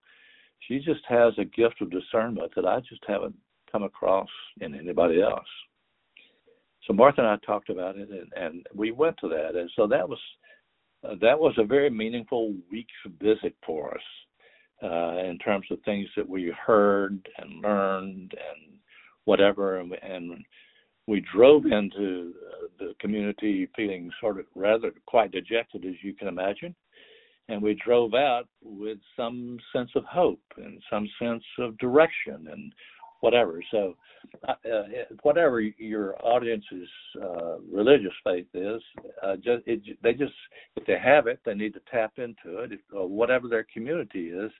she 0.61 0.79
just 0.79 1.03
has 1.09 1.33
a 1.39 1.45
gift 1.45 1.81
of 1.81 1.91
discernment 1.91 2.53
that 2.57 2.67
I 2.67 2.81
just 2.81 3.03
haven't 3.07 3.35
come 3.71 3.83
across 3.83 4.29
in 4.61 4.75
anybody 4.75 5.23
else. 5.23 5.47
So 6.87 6.93
Martha 6.93 7.21
and 7.21 7.31
I 7.31 7.37
talked 7.45 7.69
about 7.69 7.97
it, 7.97 8.09
and, 8.11 8.33
and 8.37 8.67
we 8.75 8.91
went 8.93 9.17
to 9.19 9.29
that, 9.29 9.59
and 9.59 9.71
so 9.77 9.87
that 9.89 10.09
was 10.09 10.19
uh, 11.05 11.15
that 11.21 11.39
was 11.39 11.55
a 11.59 11.65
very 11.65 11.91
meaningful 11.91 12.55
week's 12.71 12.93
visit 13.21 13.55
for 13.67 13.95
us 13.95 14.03
uh, 14.83 15.19
in 15.25 15.39
terms 15.39 15.67
of 15.71 15.79
things 15.85 16.07
that 16.17 16.29
we 16.29 16.53
heard 16.67 17.27
and 17.39 17.63
learned 17.63 18.33
and 18.33 18.79
whatever, 19.25 19.79
and, 19.79 19.93
and 20.03 20.45
we 21.07 21.25
drove 21.35 21.65
into 21.67 22.33
uh, 22.53 22.67
the 22.79 22.95
community 23.01 23.69
feeling 23.77 24.11
sort 24.21 24.39
of 24.39 24.47
rather 24.55 24.93
quite 25.07 25.33
dejected, 25.33 25.85
as 25.85 25.95
you 26.03 26.15
can 26.15 26.29
imagine. 26.29 26.75
And 27.49 27.63
we 27.63 27.75
drove 27.75 28.15
out 28.15 28.49
with 28.63 28.99
some 29.17 29.59
sense 29.73 29.91
of 29.95 30.05
hope 30.05 30.43
and 30.57 30.83
some 30.91 31.09
sense 31.21 31.45
of 31.61 31.79
direction 31.79 32.49
and 32.51 32.73
whatever. 33.21 33.63
So, 33.71 33.97
uh, 34.49 34.53
uh 34.53 34.83
whatever 35.23 35.61
your 35.61 36.15
audience's 36.25 36.89
uh, 37.23 37.59
religious 37.73 38.13
faith 38.25 38.47
is, 38.55 38.83
uh, 39.23 39.37
just 39.37 39.63
it, 39.67 39.81
they 40.03 40.13
just 40.13 40.33
if 40.77 40.87
they 40.87 40.99
have 41.03 41.27
it, 41.27 41.41
they 41.45 41.55
need 41.55 41.75
to 41.75 41.81
tap 41.91 42.15
into 42.19 42.59
it. 42.59 42.73
If, 42.73 42.81
whatever 42.93 43.49
their 43.49 43.67
community 43.73 44.29
is, 44.29 44.51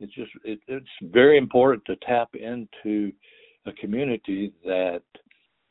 it's 0.00 0.14
just 0.14 0.30
it, 0.44 0.60
it's 0.68 0.86
very 1.02 1.38
important 1.38 1.84
to 1.86 1.96
tap 2.06 2.30
into 2.34 3.12
a 3.66 3.72
community 3.72 4.52
that 4.64 5.02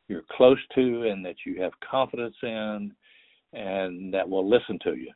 you're 0.07 0.23
close 0.31 0.59
to 0.75 1.03
and 1.09 1.25
that 1.25 1.35
you 1.45 1.61
have 1.61 1.71
confidence 1.89 2.35
in, 2.43 2.91
and 3.53 4.13
that 4.13 4.27
will 4.27 4.47
listen 4.47 4.77
to 4.83 4.95
you 4.95 5.11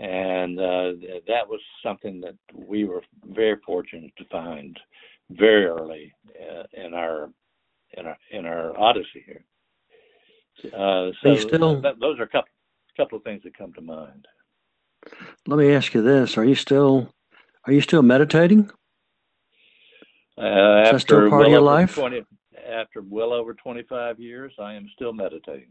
and 0.00 0.58
uh, 0.58 0.92
that 1.28 1.46
was 1.46 1.60
something 1.82 2.22
that 2.22 2.34
we 2.54 2.84
were 2.84 3.02
very 3.34 3.56
fortunate 3.66 4.12
to 4.16 4.24
find 4.30 4.78
very 5.30 5.66
early 5.66 6.12
uh, 6.40 6.64
in 6.72 6.94
our 6.94 7.30
in 7.96 8.06
our 8.06 8.18
in 8.30 8.46
our 8.46 8.78
odyssey 8.78 9.24
here. 9.24 9.44
Uh, 10.72 11.10
so 11.22 11.36
still, 11.36 11.80
that, 11.80 11.98
those 12.00 12.18
are 12.18 12.24
a 12.24 12.28
couple 12.28 12.50
couple 12.96 13.16
of 13.16 13.24
things 13.24 13.42
that 13.44 13.56
come 13.56 13.72
to 13.72 13.80
mind. 13.80 14.26
Let 15.46 15.58
me 15.58 15.72
ask 15.72 15.94
you 15.94 16.02
this: 16.02 16.36
Are 16.36 16.44
you 16.44 16.54
still 16.54 17.12
are 17.66 17.72
you 17.72 17.80
still 17.80 18.02
meditating? 18.02 18.70
Uh, 20.38 20.82
Is 20.84 20.92
that 20.92 21.00
still 21.00 21.28
part 21.28 21.32
well 21.32 21.44
of 21.44 21.50
your 21.50 21.60
life? 21.60 21.94
20, 21.94 22.22
after 22.66 23.02
well 23.02 23.32
over 23.32 23.52
25 23.52 24.18
years, 24.18 24.52
I 24.58 24.74
am 24.74 24.88
still 24.94 25.12
meditating. 25.12 25.68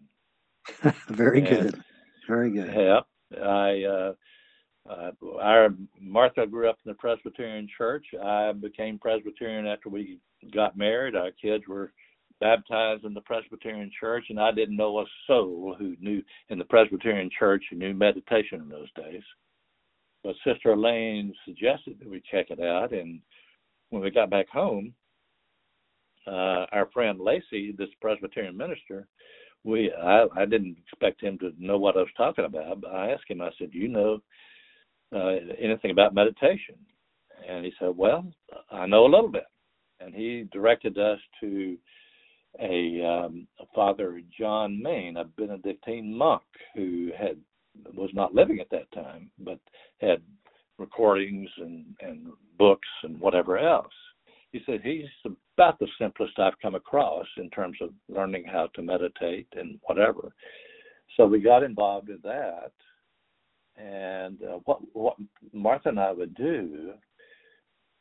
Very 1.07 1.40
and, 1.40 1.48
good. 1.48 1.83
Very 2.27 2.51
good. 2.51 2.72
Yeah. 2.75 3.00
I 3.44 3.83
uh, 3.83 4.14
uh, 4.87 5.11
our 5.39 5.70
Martha 6.00 6.46
grew 6.48 6.70
up 6.70 6.77
in 6.85 6.89
the 6.89 6.96
Presbyterian 6.96 7.68
Church. 7.77 8.05
I 8.24 8.51
became 8.53 8.98
Presbyterian 9.00 9.68
after 9.68 9.89
we 9.89 10.20
got 10.53 10.77
married. 10.77 11.15
Our 11.15 11.31
kids 11.31 11.65
were 11.68 11.92
baptized 12.39 13.03
in 13.03 13.13
the 13.13 13.22
Presbyterian 13.22 13.92
Church, 14.00 14.25
and 14.29 14.39
I 14.39 14.51
didn't 14.51 14.77
know 14.77 15.00
a 15.00 15.05
soul 15.27 15.75
who 15.77 15.96
knew 16.00 16.24
in 16.50 16.57
the 16.57 16.65
Presbyterian 16.65 17.29
Church 17.37 17.63
who 17.70 17.77
knew 17.77 17.94
meditation 17.94 18.61
in 18.61 18.70
those 18.70 18.92
days. 18.96 19.24
But 20.24 20.35
Sister 20.46 20.72
Elaine 20.72 21.33
suggested 21.46 21.98
that 22.00 22.09
we 22.09 22.22
check 22.31 22.48
it 22.50 22.59
out, 22.59 22.92
and 22.92 23.22
when 23.89 24.01
we 24.01 24.11
got 24.11 24.29
back 24.29 24.50
home, 24.50 24.94
uh, 26.27 26.65
our 26.72 26.89
friend 26.94 27.20
Lacey, 27.20 27.74
this 27.77 27.89
Presbyterian 28.01 28.55
minister, 28.55 29.07
we 29.63 29.92
I, 29.92 30.25
I 30.35 30.46
didn't 30.46 30.77
expect 30.77 31.22
him 31.22 31.37
to 31.39 31.51
know 31.57 31.77
what 31.77 31.98
I 31.98 32.01
was 32.01 32.09
talking 32.15 32.46
about. 32.46 32.81
But 32.81 32.94
I 32.94 33.11
asked 33.11 33.29
him. 33.29 33.42
I 33.42 33.50
said, 33.57 33.70
you 33.74 33.87
know 33.87 34.22
uh, 35.15 35.35
anything 35.59 35.91
about 35.91 36.13
meditation?" 36.13 36.75
And 37.48 37.65
he 37.65 37.74
said, 37.79 37.95
"Well, 37.95 38.25
I 38.72 38.85
know 38.85 39.05
a 39.05 39.13
little 39.13 39.29
bit." 39.31 39.45
And 40.00 40.13
he 40.13 40.48
directed 40.51 40.98
us 40.98 41.19
to 41.41 41.77
a, 42.59 43.03
um, 43.05 43.48
a 43.59 43.65
Father 43.75 44.22
John 44.37 44.81
Main, 44.81 45.17
a 45.17 45.25
Benedictine 45.25 46.15
monk 46.15 46.41
who 46.74 47.11
had 47.17 47.37
was 47.95 48.09
not 48.13 48.33
living 48.33 48.59
at 48.59 48.69
that 48.72 48.91
time, 48.91 49.29
but 49.39 49.59
had 50.01 50.22
recordings 50.77 51.50
and, 51.57 51.85
and 52.01 52.27
books 52.57 52.87
and 53.03 53.19
whatever 53.19 53.57
else. 53.57 53.93
He 54.51 54.61
said 54.65 54.81
he's 54.83 55.05
about 55.55 55.77
the 55.79 55.87
simplest 56.00 56.39
I've 56.39 56.59
come 56.61 56.75
across 56.75 57.27
in 57.37 57.50
terms 57.51 57.77
of 57.81 57.89
learning 58.07 58.45
how 58.51 58.69
to 58.74 58.81
meditate 58.81 59.48
and 59.55 59.79
whatever. 59.83 60.33
So 61.15 61.25
we 61.25 61.39
got 61.39 61.63
involved 61.63 62.09
in 62.09 62.19
that, 62.24 62.72
and 63.79 64.42
uh, 64.44 64.59
what 64.65 64.79
what 64.94 65.15
Martha 65.53 65.89
and 65.89 66.00
I 66.00 66.11
would 66.11 66.35
do 66.35 66.94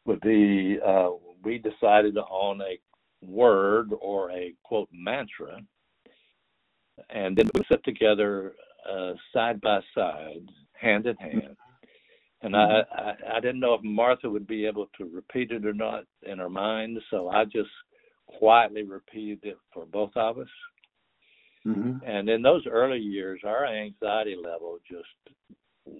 would 0.04 0.20
be 0.20 0.78
uh, 0.84 1.10
we 1.44 1.58
decided 1.58 2.16
on 2.16 2.60
a 2.60 2.78
word 3.24 3.90
or 4.00 4.30
a 4.30 4.54
quote 4.64 4.88
mantra, 4.92 5.60
and 7.10 7.36
then 7.36 7.48
we 7.54 7.62
sit 7.70 7.82
together 7.84 8.54
uh, 8.90 9.12
side 9.32 9.60
by 9.60 9.80
side, 9.94 10.48
hand 10.72 11.06
in 11.06 11.16
hand, 11.16 11.56
and 12.42 12.54
mm-hmm. 12.54 12.98
I, 12.98 13.02
I 13.02 13.36
I 13.36 13.40
didn't 13.40 13.60
know 13.60 13.74
if 13.74 13.82
Martha 13.82 14.28
would 14.28 14.46
be 14.46 14.66
able 14.66 14.88
to 14.98 15.04
repeat 15.04 15.52
it 15.52 15.64
or 15.64 15.74
not 15.74 16.04
in 16.22 16.38
her 16.38 16.50
mind, 16.50 16.98
so 17.10 17.28
I 17.28 17.44
just 17.44 17.70
quietly 18.26 18.82
repeated 18.82 19.40
it 19.42 19.58
for 19.72 19.86
both 19.86 20.10
of 20.16 20.38
us. 20.38 20.48
Mm-hmm. 21.66 22.04
And 22.06 22.28
in 22.28 22.42
those 22.42 22.66
early 22.66 22.98
years, 22.98 23.40
our 23.44 23.66
anxiety 23.66 24.36
level 24.36 24.78
just 24.90 25.36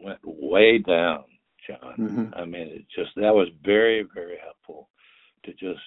went 0.04 0.20
way 0.24 0.78
down, 0.78 1.24
John. 1.66 1.94
Mm-hmm. 1.98 2.34
I 2.34 2.44
mean, 2.44 2.68
it 2.68 2.86
just 2.94 3.10
that 3.16 3.34
was 3.34 3.48
very 3.64 4.06
very 4.14 4.38
helpful 4.42 4.88
to 5.44 5.52
just 5.52 5.80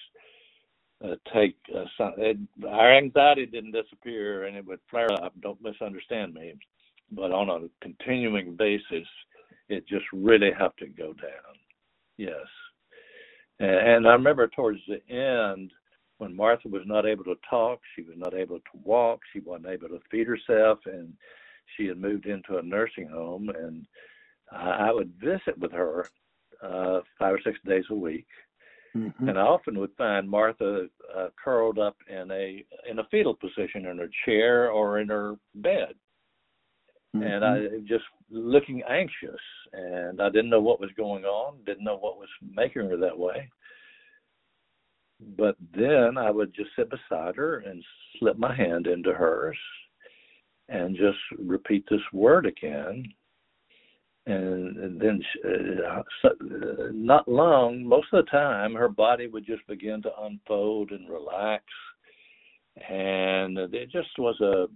uh, 1.04 1.14
take 1.34 1.56
uh, 1.74 1.84
some. 1.98 2.14
It, 2.18 2.38
our 2.68 2.96
anxiety 2.96 3.46
didn't 3.46 3.72
disappear, 3.72 4.44
and 4.44 4.56
it 4.56 4.66
would 4.66 4.80
flare 4.90 5.12
up. 5.12 5.32
Don't 5.40 5.62
misunderstand 5.62 6.34
me, 6.34 6.54
but 7.10 7.32
on 7.32 7.48
a 7.48 7.68
continuing 7.80 8.56
basis 8.56 9.06
it 9.68 9.88
just 9.88 10.04
really 10.12 10.50
have 10.58 10.76
to 10.76 10.86
go 10.86 11.12
down. 11.14 11.54
Yes. 12.16 12.46
And, 13.58 13.70
and 13.70 14.08
I 14.08 14.12
remember 14.12 14.48
towards 14.48 14.80
the 14.86 15.00
end, 15.12 15.70
when 16.18 16.36
Martha 16.36 16.68
was 16.68 16.82
not 16.86 17.06
able 17.06 17.24
to 17.24 17.36
talk, 17.48 17.80
she 17.96 18.02
was 18.02 18.14
not 18.16 18.34
able 18.34 18.58
to 18.58 18.78
walk, 18.84 19.20
she 19.32 19.40
wasn't 19.40 19.68
able 19.68 19.88
to 19.88 20.00
feed 20.10 20.26
herself, 20.26 20.78
and 20.86 21.12
she 21.76 21.86
had 21.86 21.98
moved 21.98 22.26
into 22.26 22.58
a 22.58 22.62
nursing 22.62 23.08
home. 23.08 23.48
And 23.48 23.86
I, 24.50 24.88
I 24.88 24.92
would 24.92 25.12
visit 25.20 25.58
with 25.58 25.72
her 25.72 26.06
uh, 26.62 27.00
five 27.18 27.34
or 27.34 27.40
six 27.44 27.58
days 27.66 27.84
a 27.90 27.94
week. 27.94 28.26
Mm-hmm. 28.96 29.28
And 29.28 29.38
I 29.38 29.42
often 29.42 29.78
would 29.78 29.92
find 29.96 30.28
Martha 30.28 30.86
uh, 31.16 31.28
curled 31.42 31.78
up 31.78 31.96
in 32.08 32.30
a 32.30 32.64
in 32.90 32.98
a 32.98 33.06
fetal 33.10 33.34
position 33.34 33.86
in 33.86 33.96
her 33.96 34.10
chair 34.26 34.70
or 34.70 34.98
in 34.98 35.08
her 35.08 35.36
bed, 35.54 35.94
mm-hmm. 37.16 37.22
and 37.22 37.42
I 37.42 37.78
just 37.88 38.04
looking 38.30 38.82
anxious, 38.86 39.40
and 39.72 40.20
I 40.20 40.28
didn't 40.28 40.50
know 40.50 40.60
what 40.60 40.78
was 40.78 40.90
going 40.94 41.24
on, 41.24 41.64
didn't 41.64 41.84
know 41.84 41.96
what 41.96 42.18
was 42.18 42.28
making 42.54 42.90
her 42.90 42.98
that 42.98 43.18
way. 43.18 43.48
But 45.38 45.56
then 45.74 46.18
I 46.18 46.30
would 46.30 46.54
just 46.54 46.70
sit 46.76 46.90
beside 46.90 47.36
her 47.36 47.60
and 47.60 47.82
slip 48.18 48.36
my 48.36 48.54
hand 48.54 48.86
into 48.86 49.14
hers 49.14 49.56
and 50.68 50.96
just 50.96 51.18
repeat 51.38 51.84
this 51.90 52.00
word 52.12 52.46
again. 52.46 53.04
And, 54.24 55.00
then, 55.00 55.20
uh, 55.44 56.02
not 56.92 57.26
long, 57.26 57.84
most 57.84 58.06
of 58.12 58.24
the 58.24 58.30
time, 58.30 58.74
her 58.74 58.88
body 58.88 59.26
would 59.26 59.44
just 59.44 59.66
begin 59.66 60.00
to 60.02 60.22
unfold 60.22 60.92
and 60.92 61.08
relax. 61.08 61.64
And 62.88 63.56
there 63.56 63.86
just 63.86 64.16
was 64.18 64.40
a 64.40 64.66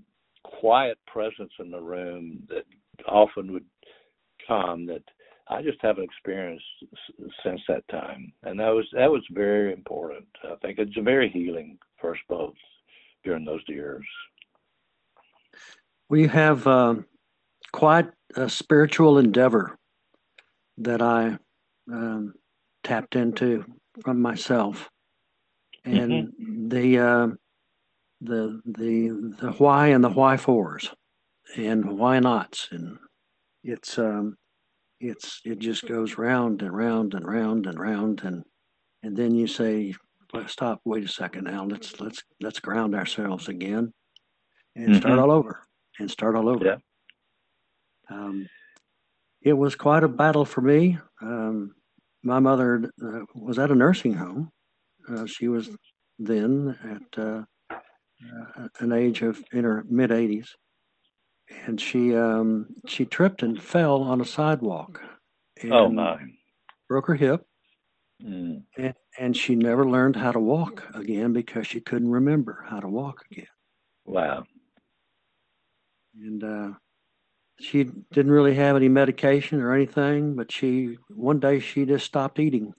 quiet 0.42 0.98
presence 1.06 1.52
in 1.60 1.70
the 1.70 1.80
room 1.80 2.42
that 2.48 2.64
often 3.08 3.52
would 3.52 3.64
come 4.46 4.86
that 4.86 5.02
I 5.48 5.62
just 5.62 5.78
haven't 5.80 6.04
experienced 6.04 6.64
since 7.44 7.60
that 7.68 7.86
time, 7.88 8.32
and 8.42 8.58
that 8.58 8.70
was 8.70 8.86
that 8.92 9.10
was 9.10 9.22
very 9.30 9.72
important. 9.72 10.26
I 10.44 10.56
think 10.56 10.78
it's 10.78 10.96
very 11.02 11.30
healing 11.30 11.78
for 12.00 12.12
us 12.12 12.20
both 12.28 12.54
during 13.24 13.44
those 13.44 13.62
years. 13.68 14.04
We 16.08 16.28
have 16.28 16.66
uh, 16.66 16.96
quite 17.72 18.06
a 18.36 18.48
spiritual 18.48 19.18
endeavor 19.18 19.76
that 20.78 21.02
I 21.02 21.38
um, 21.92 22.34
tapped 22.84 23.16
into 23.16 23.64
from 24.02 24.20
myself, 24.20 24.88
and 25.84 26.10
mm-hmm. 26.10 26.68
the 26.68 26.98
uh, 26.98 27.28
the 28.20 28.60
the 28.64 29.34
the 29.40 29.52
why 29.58 29.88
and 29.88 30.04
the 30.04 30.10
why 30.10 30.36
fors, 30.36 30.90
and 31.56 31.98
why 31.98 32.20
nots, 32.20 32.68
and 32.70 32.98
it's 33.64 33.98
um, 33.98 34.36
it's 35.00 35.40
it 35.44 35.58
just 35.58 35.88
goes 35.88 36.18
round 36.18 36.62
and 36.62 36.76
round 36.76 37.14
and 37.14 37.26
round 37.26 37.66
and 37.66 37.80
round. 37.80 38.20
And 38.22 38.44
and 39.02 39.16
then 39.16 39.34
you 39.34 39.46
say 39.46 39.94
let's 40.32 40.52
stop. 40.52 40.80
Wait 40.84 41.04
a 41.04 41.08
second 41.08 41.44
now. 41.44 41.64
Let's 41.64 42.00
let's 42.00 42.22
let's 42.40 42.60
ground 42.60 42.94
ourselves 42.94 43.48
again 43.48 43.92
and 44.76 44.88
mm-hmm. 44.88 44.98
start 44.98 45.18
all 45.18 45.32
over 45.32 45.65
and 45.98 46.10
start 46.10 46.36
all 46.36 46.48
over 46.48 46.64
yeah. 46.64 46.76
um, 48.10 48.48
it 49.42 49.52
was 49.52 49.74
quite 49.74 50.04
a 50.04 50.08
battle 50.08 50.44
for 50.44 50.60
me 50.60 50.98
um, 51.22 51.74
my 52.22 52.38
mother 52.38 52.90
uh, 53.02 53.20
was 53.34 53.58
at 53.58 53.70
a 53.70 53.74
nursing 53.74 54.14
home 54.14 54.50
uh, 55.08 55.26
she 55.26 55.48
was 55.48 55.70
then 56.18 56.76
at 56.84 57.22
uh, 57.22 57.42
uh 57.70 58.68
an 58.80 58.92
age 58.92 59.22
of 59.22 59.42
in 59.52 59.64
her 59.64 59.84
mid 59.88 60.10
80s 60.10 60.48
and 61.66 61.80
she 61.80 62.14
um, 62.16 62.66
she 62.86 63.04
tripped 63.04 63.42
and 63.42 63.62
fell 63.62 64.02
on 64.02 64.20
a 64.20 64.24
sidewalk. 64.24 65.00
oh 65.70 65.88
my! 65.88 66.18
Broke 66.88 67.06
her 67.06 67.14
hip, 67.14 67.44
mm. 68.22 68.62
and, 68.76 68.94
and 69.18 69.36
she 69.36 69.54
never 69.54 69.88
learned 69.88 70.16
how 70.16 70.32
to 70.32 70.40
walk 70.40 70.84
again 70.94 71.32
because 71.32 71.66
she 71.66 71.80
couldn't 71.80 72.10
remember 72.10 72.64
how 72.68 72.80
to 72.80 72.88
walk 72.88 73.24
again. 73.30 73.46
Wow! 74.04 74.44
And 76.22 76.42
uh, 76.42 76.70
she 77.60 77.84
didn't 78.12 78.32
really 78.32 78.54
have 78.54 78.76
any 78.76 78.88
medication 78.88 79.60
or 79.60 79.74
anything, 79.74 80.34
but 80.34 80.52
she 80.52 80.98
one 81.08 81.40
day 81.40 81.60
she 81.60 81.84
just 81.84 82.06
stopped 82.06 82.38
eating, 82.38 82.72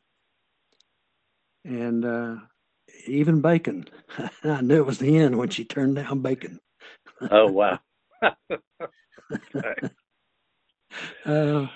and 1.66 2.06
uh, 2.06 2.36
even 3.08 3.42
bacon. 3.42 3.86
I 4.44 4.62
knew 4.62 4.78
it 4.78 4.86
was 4.86 5.00
the 5.00 5.18
end 5.18 5.38
when 5.38 5.50
she 5.50 5.66
turned 5.66 5.96
down 5.96 6.22
bacon. 6.22 6.60
oh 7.32 7.52
wow! 7.52 7.80
uh, 11.26 11.68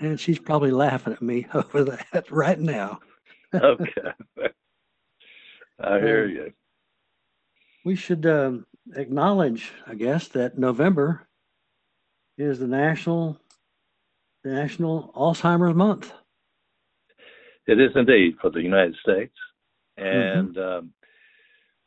and 0.00 0.18
she's 0.18 0.38
probably 0.38 0.70
laughing 0.70 1.12
at 1.12 1.22
me 1.22 1.46
over 1.54 1.84
that 1.84 2.30
right 2.30 2.58
now. 2.58 3.00
okay. 3.54 4.12
I 5.80 6.00
hear 6.00 6.26
you. 6.26 6.52
We 7.84 7.94
should 7.94 8.26
um, 8.26 8.66
acknowledge, 8.94 9.72
I 9.86 9.94
guess, 9.94 10.28
that 10.28 10.58
November 10.58 11.26
is 12.36 12.58
the 12.58 12.66
national 12.66 13.40
the 14.44 14.50
National 14.50 15.12
Alzheimer's 15.16 15.74
Month. 15.74 16.12
It 17.66 17.80
is 17.80 17.90
indeed 17.96 18.36
for 18.40 18.50
the 18.50 18.62
United 18.62 18.94
States, 19.02 19.34
mm-hmm. 19.98 20.38
and 20.38 20.54
mm-hmm. 20.54 20.78
um, 20.78 20.92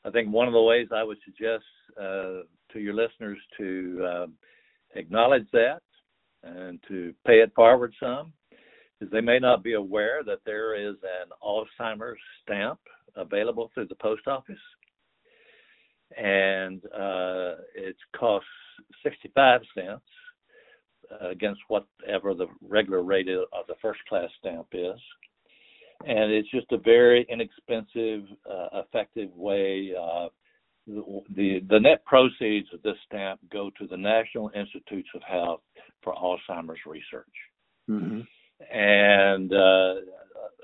I 0.04 0.10
think 0.10 0.32
one 0.32 0.48
of 0.48 0.54
the 0.54 0.62
ways 0.62 0.88
I 0.94 1.04
would 1.04 1.18
suggest 1.24 1.64
uh, 2.00 2.44
to 2.74 2.80
your 2.80 2.94
listeners 2.94 3.38
to 3.58 4.08
um, 4.12 4.34
acknowledge 4.96 5.46
that 5.54 5.82
and 6.44 6.80
to 6.88 7.14
pay 7.26 7.40
it 7.40 7.52
forward 7.56 7.94
some, 8.00 8.34
is 9.00 9.10
they 9.12 9.22
may 9.22 9.40
not 9.40 9.64
be 9.64 9.74
aware 9.74 10.24
that 10.26 10.40
there 10.46 10.76
is 10.76 10.96
an 11.04 11.30
Alzheimer's 11.44 12.20
stamp 12.44 12.80
available 13.16 13.70
through 13.74 13.88
the 13.88 13.96
post 13.96 14.28
office, 14.28 14.56
and 16.18 16.84
uh, 16.86 17.56
it 17.76 17.96
costs 18.18 18.48
65 19.04 19.62
cents 19.76 20.02
against 21.30 21.62
whatever 21.68 22.34
the 22.34 22.48
regular 22.62 23.04
rate 23.04 23.28
of 23.30 23.68
the 23.68 23.76
first 23.82 24.00
class 24.08 24.30
stamp 24.40 24.68
is. 24.72 25.00
And 26.06 26.32
it's 26.32 26.50
just 26.50 26.72
a 26.72 26.78
very 26.78 27.28
inexpensive, 27.30 28.24
uh, 28.50 28.82
effective 28.82 29.30
way 29.36 29.92
of 30.00 30.32
the 30.88 31.62
the 31.70 31.80
net 31.80 32.04
proceeds 32.06 32.68
of 32.74 32.82
this 32.82 32.96
stamp 33.06 33.40
go 33.52 33.70
to 33.80 33.88
the 33.88 33.98
National 33.98 34.50
Institutes 34.56 35.10
of 35.14 35.22
Health 35.22 35.62
for 36.02 36.14
Alzheimer's 36.16 36.80
research, 36.88 37.28
mm-hmm. 37.90 38.22
and 38.76 39.54
uh, 39.54 39.94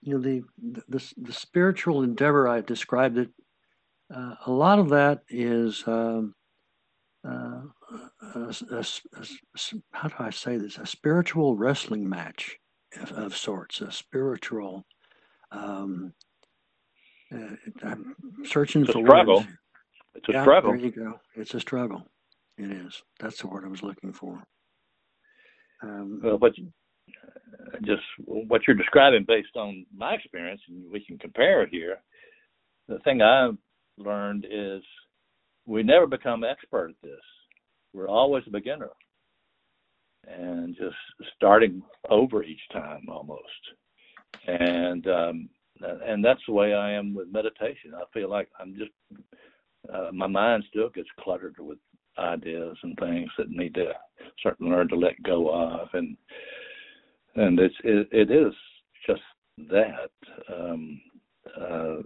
you 0.00 0.14
know 0.14 0.20
the 0.20 0.42
the, 0.88 1.12
the 1.16 1.32
spiritual 1.32 2.02
endeavor 2.02 2.48
I 2.48 2.60
described 2.60 3.18
it. 3.18 3.30
Uh, 4.12 4.34
a 4.46 4.50
lot 4.50 4.78
of 4.78 4.88
that 4.88 5.22
is 5.28 5.84
um, 5.86 6.34
uh, 7.28 7.60
a, 8.34 8.54
a, 8.72 8.80
a, 8.80 9.26
how 9.92 10.08
do 10.08 10.14
I 10.18 10.30
say 10.30 10.56
this? 10.56 10.78
A 10.78 10.86
spiritual 10.86 11.56
wrestling 11.56 12.08
match 12.08 12.58
of, 13.00 13.12
of 13.12 13.36
sorts. 13.36 13.80
A 13.80 13.90
spiritual. 13.90 14.84
Um, 15.50 16.12
uh, 17.34 17.56
I'm 17.82 18.14
searching 18.44 18.82
it's 18.82 18.92
for 18.92 19.02
struggle. 19.02 19.38
words. 19.38 19.48
It's 20.14 20.28
a 20.28 20.32
yeah, 20.32 20.42
struggle. 20.42 20.72
There 20.72 20.80
you 20.80 20.90
go. 20.90 21.20
It's 21.36 21.54
a 21.54 21.60
struggle. 21.60 22.06
It 22.56 22.72
is. 22.72 23.02
That's 23.20 23.40
the 23.40 23.46
word 23.46 23.64
I 23.64 23.68
was 23.68 23.82
looking 23.82 24.12
for. 24.12 24.42
Um, 25.82 26.20
well, 26.22 26.38
but 26.38 26.52
just 27.84 28.02
what 28.24 28.62
you're 28.66 28.76
describing 28.76 29.24
based 29.26 29.56
on 29.56 29.86
my 29.96 30.14
experience, 30.14 30.60
and 30.68 30.90
we 30.90 31.04
can 31.04 31.18
compare 31.18 31.62
it 31.62 31.70
here. 31.70 31.98
The 32.88 32.98
thing 33.00 33.22
I've 33.22 33.56
learned 33.96 34.46
is 34.50 34.82
we 35.66 35.82
never 35.82 36.06
become 36.06 36.42
expert 36.44 36.90
at 36.90 36.96
this. 37.02 37.20
We're 37.92 38.08
always 38.08 38.44
a 38.46 38.50
beginner, 38.50 38.90
and 40.26 40.76
just 40.76 40.96
starting 41.36 41.82
over 42.10 42.42
each 42.42 42.60
time 42.72 43.06
almost. 43.08 43.42
And 44.46 45.06
um, 45.08 45.48
and 45.80 46.24
that's 46.24 46.42
the 46.46 46.54
way 46.54 46.74
I 46.74 46.92
am 46.92 47.14
with 47.14 47.32
meditation. 47.32 47.92
I 47.94 48.04
feel 48.12 48.28
like 48.28 48.48
I'm 48.60 48.74
just 48.76 48.90
uh, 49.92 50.10
my 50.12 50.26
mind 50.26 50.64
still 50.68 50.90
gets 50.90 51.08
cluttered 51.20 51.56
with 51.58 51.78
ideas 52.18 52.76
and 52.82 52.98
things 52.98 53.30
that 53.38 53.50
need 53.50 53.74
to 53.74 53.92
certainly 54.42 54.72
learn 54.72 54.88
to 54.88 54.96
let 54.96 55.22
go 55.22 55.48
of 55.50 55.88
and 55.92 56.16
and 57.36 57.58
it's 57.60 57.74
it, 57.84 58.08
it 58.10 58.30
is 58.30 58.52
just 59.06 59.22
that 59.70 60.10
um, 60.52 61.00
uh, 61.60 61.96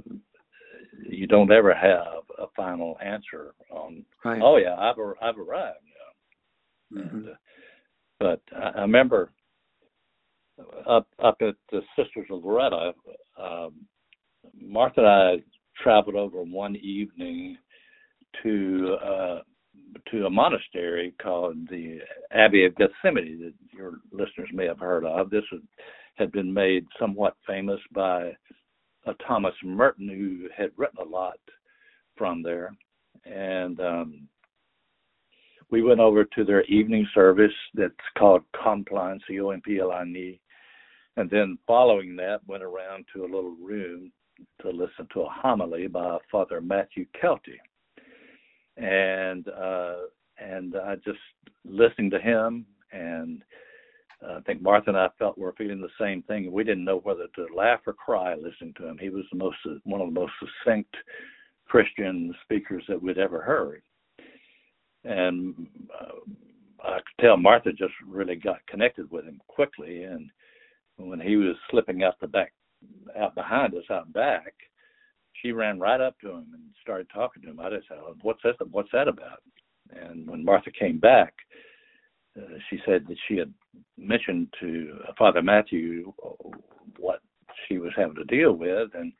you 1.09 1.27
don't 1.27 1.53
ever 1.53 1.75
have 1.75 2.23
a 2.39 2.47
final 2.57 2.97
answer 3.05 3.55
on. 3.71 4.05
Right. 4.25 4.41
Oh 4.43 4.57
yeah, 4.57 4.77
I've 4.79 4.97
I've 5.21 5.39
arrived. 5.39 5.79
Mm-hmm. 6.93 7.17
And, 7.17 7.29
uh, 7.29 7.33
but 8.19 8.41
I, 8.57 8.79
I 8.79 8.81
remember 8.83 9.33
up 10.89 11.07
up 11.23 11.37
at 11.41 11.55
the 11.71 11.81
Sisters 11.97 12.27
of 12.31 12.45
Loretto, 12.45 12.93
um, 13.41 13.75
Martha 14.61 15.01
and 15.01 15.07
I 15.09 15.35
traveled 15.83 16.17
over 16.17 16.43
one 16.43 16.77
evening 16.77 17.57
to 18.43 18.97
uh, 19.05 19.39
to 20.11 20.27
a 20.27 20.31
monastery 20.31 21.15
called 21.23 21.57
the 21.69 21.99
Abbey 22.33 22.65
of 22.65 22.75
Gethsemani 22.75 23.39
that 23.39 23.55
your 23.75 23.95
listeners 24.11 24.49
may 24.53 24.67
have 24.67 24.79
heard 24.79 25.05
of. 25.05 25.31
This 25.31 25.45
had 26.17 26.33
been 26.33 26.53
made 26.53 26.87
somewhat 26.99 27.35
famous 27.47 27.81
by 27.93 28.33
Thomas 29.27 29.55
Merton, 29.65 30.09
who 30.09 30.49
had 30.57 30.71
written 30.77 30.99
a 31.01 31.09
lot 31.09 31.39
from 32.17 32.43
there. 32.43 32.75
And 33.25 33.81
um, 33.81 34.29
we 35.71 35.83
went 35.83 36.01
over 36.01 36.25
to 36.25 36.45
their 36.45 36.63
evening 36.65 37.07
service 37.15 37.53
that's 37.75 37.95
called 38.19 38.43
Compline, 38.63 39.21
C 39.27 39.41
O 39.41 39.51
M 39.51 39.61
P 39.63 39.79
L 39.81 39.93
I 39.93 40.03
N 40.03 40.15
E. 40.17 40.41
And 41.17 41.29
then 41.31 41.59
following 41.67 42.17
that, 42.17 42.41
went 42.47 42.63
around 42.63 43.05
to 43.15 43.23
a 43.23 43.33
little 43.33 43.57
room 43.61 44.13
to 44.61 44.71
listen 44.71 45.07
to 45.13 45.23
a 45.23 45.29
homily 45.29 45.87
by 45.87 46.19
Father 46.31 46.61
Matthew 46.61 47.07
Kelty. 47.23 47.59
And 48.77 49.49
uh, 49.49 49.97
and 50.39 50.75
I 50.77 50.97
just 50.97 51.19
listening 51.65 52.11
to 52.11 52.19
him, 52.19 52.67
and 52.93 53.43
I 54.25 54.41
think 54.41 54.63
Martha 54.63 54.91
and 54.91 54.97
I 54.97 55.09
felt 55.19 55.37
we 55.39 55.45
are 55.45 55.53
feeling 55.53 55.81
the 55.81 55.89
same 56.01 56.23
thing. 56.23 56.51
We 56.53 56.65
didn't 56.65 56.85
know 56.85 56.99
whether 56.99 57.27
to 57.35 57.55
laugh 57.55 57.81
or 57.87 57.93
cry 57.93 58.35
listening 58.35 58.75
to 58.79 58.87
him. 58.87 58.99
He 58.99 59.09
was 59.09 59.25
the 59.33 59.39
most 59.39 59.57
one 59.85 60.01
of 60.01 60.09
the 60.09 60.21
most 60.21 60.33
succinct 60.39 60.95
Christian 61.67 62.35
speakers 62.45 62.85
that 62.89 63.01
we'd 63.01 63.19
ever 63.19 63.41
heard, 63.41 63.83
and 65.05 65.67
uh, 65.99 66.21
I 66.85 66.97
could 66.97 67.25
tell 67.25 67.37
Martha 67.37 67.73
just 67.73 67.95
really 68.07 68.37
got 68.37 68.67
connected 68.67 69.11
with 69.11 69.25
him 69.25 69.41
quickly. 69.49 70.05
And 70.05 70.31
when 70.97 71.21
he 71.21 71.37
was 71.37 71.57
slipping 71.71 72.03
out 72.03 72.21
the 72.21 72.29
back, 72.29 72.53
out 73.19 73.35
behind 73.35 73.75
us, 73.75 73.85
out 73.91 74.13
back, 74.13 74.55
she 75.41 75.53
ran 75.53 75.81
right 75.81 76.01
up 76.01 76.19
to 76.21 76.31
him 76.31 76.47
and 76.53 76.63
started 76.81 77.09
talking 77.13 77.43
to 77.43 77.51
him. 77.51 77.61
I 77.61 77.71
just 77.71 77.89
said, 77.89 77.99
"What's 78.23 78.43
that? 78.45 78.57
What's 78.71 78.93
that 78.93 79.09
about?" 79.09 79.43
And 79.91 80.29
when 80.29 80.45
Martha 80.45 80.71
came 80.71 80.99
back, 80.99 81.35
uh, 82.37 82.59
she 82.71 82.79
said 82.87 83.05
that 83.09 83.17
she 83.29 83.37
had 83.37 83.53
mentioned 83.99 84.49
to 84.61 84.99
Father 85.19 85.43
Matthew 85.43 86.13
what 86.99 87.21
she 87.69 87.79
was 87.79 87.93
having 87.97 88.17
to 88.17 88.25
deal 88.25 88.53
with, 88.53 88.91
and 88.95 89.13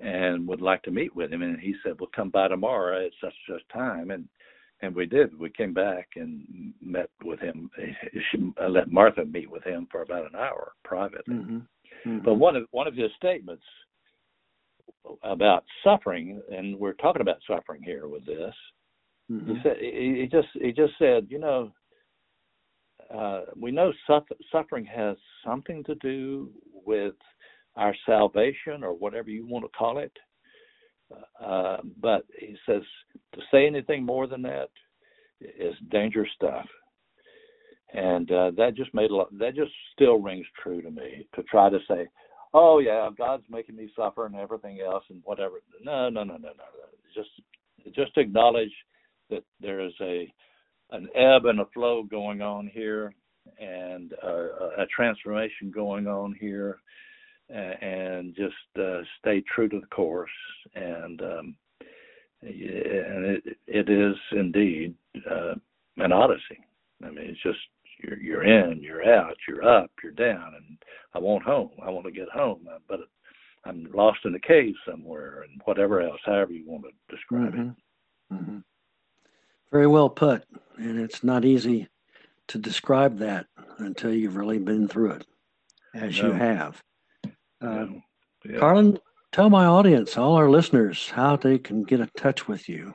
and 0.00 0.46
would 0.48 0.60
like 0.60 0.82
to 0.82 0.90
meet 0.90 1.14
with 1.14 1.32
him. 1.32 1.42
And 1.42 1.60
he 1.60 1.74
said, 1.82 2.00
"Well, 2.00 2.10
come 2.14 2.30
by 2.30 2.48
tomorrow 2.48 3.06
at 3.06 3.12
such 3.20 3.34
such 3.48 3.62
time." 3.72 4.10
And 4.10 4.28
and 4.80 4.94
we 4.94 5.06
did. 5.06 5.38
We 5.38 5.50
came 5.50 5.72
back 5.72 6.08
and 6.16 6.74
met 6.80 7.10
with 7.24 7.40
him. 7.40 7.70
She 8.30 8.52
I 8.60 8.66
let 8.66 8.90
Martha 8.90 9.24
meet 9.24 9.50
with 9.50 9.64
him 9.64 9.86
for 9.90 10.02
about 10.02 10.26
an 10.26 10.36
hour 10.36 10.72
privately. 10.84 11.34
Mm-hmm. 11.34 11.56
Mm-hmm. 12.08 12.24
But 12.24 12.34
one 12.34 12.56
of 12.56 12.64
one 12.70 12.88
of 12.88 12.94
his 12.94 13.10
statements 13.16 13.64
about 15.22 15.64
suffering, 15.84 16.40
and 16.50 16.78
we're 16.78 16.94
talking 16.94 17.22
about 17.22 17.38
suffering 17.46 17.82
here 17.82 18.08
with 18.08 18.24
this. 18.26 18.54
Mm-hmm. 19.30 19.54
He 19.54 19.60
said 19.62 19.76
he, 19.80 20.20
he 20.20 20.28
just 20.30 20.48
he 20.54 20.72
just 20.72 20.94
said, 20.98 21.26
you 21.28 21.38
know, 21.38 21.72
uh, 23.14 23.42
we 23.56 23.70
know 23.70 23.92
suffering 24.50 24.84
has 24.84 25.16
something 25.44 25.84
to 25.84 25.94
do 25.96 26.50
with 26.72 27.14
our 27.76 27.94
salvation 28.06 28.82
or 28.82 28.92
whatever 28.94 29.30
you 29.30 29.46
want 29.46 29.64
to 29.64 29.78
call 29.78 29.98
it. 29.98 30.12
Uh, 31.44 31.78
but 32.00 32.24
he 32.38 32.56
says 32.66 32.82
to 33.34 33.40
say 33.50 33.66
anything 33.66 34.04
more 34.04 34.26
than 34.26 34.42
that 34.42 34.68
is 35.40 35.74
dangerous 35.90 36.30
stuff. 36.34 36.66
And 37.92 38.30
uh, 38.30 38.52
that 38.56 38.74
just 38.74 38.94
made 38.94 39.10
a 39.10 39.14
lot, 39.14 39.38
that 39.38 39.54
just 39.54 39.72
still 39.92 40.18
rings 40.18 40.46
true 40.62 40.80
to 40.80 40.90
me 40.90 41.26
to 41.34 41.42
try 41.42 41.68
to 41.68 41.78
say, 41.88 42.08
oh 42.54 42.78
yeah, 42.78 43.10
God's 43.16 43.44
making 43.50 43.76
me 43.76 43.92
suffer 43.94 44.24
and 44.24 44.36
everything 44.36 44.80
else 44.80 45.04
and 45.10 45.20
whatever. 45.24 45.56
No, 45.82 46.08
no, 46.08 46.24
no, 46.24 46.36
no, 46.36 46.48
no. 46.48 46.64
Just 47.14 47.28
just 47.94 48.16
acknowledge 48.16 48.72
that 49.28 49.44
there 49.60 49.80
is 49.80 49.92
a 50.00 50.32
an 50.92 51.08
ebb 51.14 51.46
and 51.46 51.60
a 51.60 51.66
flow 51.74 52.02
going 52.02 52.40
on 52.40 52.70
here 52.72 53.12
and 53.58 54.14
uh, 54.22 54.82
a 54.82 54.86
transformation 54.94 55.70
going 55.70 56.06
on 56.06 56.34
here 56.38 56.78
and 57.50 58.34
just 58.34 58.54
uh, 58.78 59.00
stay 59.18 59.42
true 59.54 59.68
to 59.68 59.80
the 59.80 59.86
course. 59.86 60.30
And 60.74 61.20
um, 61.20 61.56
and 62.42 63.24
it 63.26 63.44
it 63.66 63.88
is 63.88 64.16
indeed 64.32 64.94
uh, 65.30 65.54
an 65.98 66.12
odyssey. 66.12 66.64
I 67.04 67.10
mean, 67.10 67.26
it's 67.30 67.42
just 67.42 67.58
you're 68.02 68.18
you're 68.18 68.44
in, 68.44 68.82
you're 68.82 69.08
out, 69.08 69.36
you're 69.46 69.64
up, 69.64 69.90
you're 70.02 70.12
down, 70.12 70.54
and 70.56 70.78
I 71.14 71.18
want 71.18 71.44
home. 71.44 71.70
I 71.84 71.90
want 71.90 72.06
to 72.06 72.12
get 72.12 72.28
home, 72.30 72.66
but 72.88 73.00
I'm 73.64 73.88
lost 73.94 74.20
in 74.24 74.34
a 74.34 74.40
cave 74.40 74.74
somewhere, 74.88 75.42
and 75.42 75.60
whatever 75.64 76.00
else, 76.00 76.20
however 76.24 76.52
you 76.52 76.64
want 76.66 76.84
to 76.84 77.14
describe 77.14 77.52
mm-hmm. 77.52 77.70
it. 77.70 78.34
Mm-hmm. 78.34 78.58
Very 79.70 79.86
well 79.86 80.08
put, 80.10 80.44
and 80.76 80.98
it's 80.98 81.22
not 81.22 81.44
easy 81.44 81.88
to 82.48 82.58
describe 82.58 83.18
that 83.18 83.46
until 83.78 84.12
you've 84.12 84.36
really 84.36 84.58
been 84.58 84.88
through 84.88 85.12
it, 85.12 85.26
as 85.94 86.20
no. 86.20 86.28
you 86.28 86.32
have. 86.32 86.82
Uh, 87.60 87.86
yeah. 88.44 88.58
Carlen, 88.58 88.98
tell 89.30 89.48
my 89.48 89.64
audience, 89.64 90.16
all 90.16 90.34
our 90.34 90.50
listeners, 90.50 91.10
how 91.10 91.36
they 91.36 91.58
can 91.58 91.84
get 91.84 92.00
in 92.00 92.10
touch 92.16 92.48
with 92.48 92.68
you. 92.68 92.94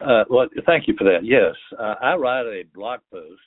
Uh, 0.00 0.24
well, 0.30 0.46
thank 0.64 0.86
you 0.86 0.94
for 0.96 1.04
that. 1.04 1.24
Yes, 1.24 1.56
uh, 1.78 1.94
I 2.00 2.14
write 2.14 2.46
a 2.46 2.62
blog 2.72 3.00
post, 3.12 3.40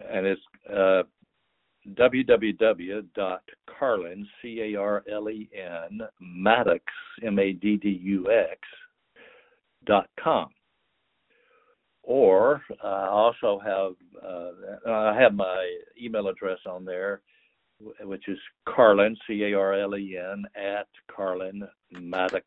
and 0.00 0.26
it's 0.26 0.40
uh, 0.68 1.04
www.carlen, 1.94 3.08
C 4.42 4.60
A 4.60 4.74
R 4.76 5.04
L 5.10 5.30
E 5.30 5.48
N, 5.54 6.00
Maddux, 6.20 6.80
M 7.24 7.38
A 7.38 7.52
D 7.52 7.76
D 7.76 7.88
U 8.02 8.28
X, 8.30 8.58
dot 9.86 10.08
com. 10.18 10.48
Or 12.02 12.62
uh, 12.82 12.86
I 12.86 13.08
also 13.08 13.60
have 13.64 13.92
uh, 14.24 14.90
I 14.90 15.20
have 15.20 15.34
my 15.34 15.78
email 16.00 16.28
address 16.28 16.58
on 16.66 16.84
there, 16.84 17.20
which 18.00 18.26
is 18.28 18.38
Carlen 18.68 19.16
C 19.26 19.44
A 19.44 19.54
R 19.54 19.74
L 19.74 19.96
E 19.96 20.16
N, 20.16 20.44
at 20.56 20.88
Carlen 21.14 21.62
Maddux, 21.94 22.42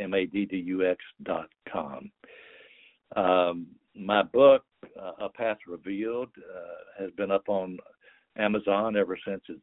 M 0.00 0.14
A 0.14 0.26
D 0.26 0.44
D 0.46 0.56
U 0.56 0.88
X 0.88 0.98
dot 1.22 1.48
com. 1.72 2.10
Um, 3.14 3.66
my 3.94 4.22
book, 4.22 4.64
uh, 5.00 5.12
A 5.20 5.28
Path 5.28 5.58
Revealed, 5.66 6.30
uh, 6.38 7.02
has 7.02 7.10
been 7.12 7.30
up 7.30 7.48
on 7.48 7.78
Amazon 8.36 8.96
ever 8.96 9.16
since 9.26 9.42
it's 9.48 9.60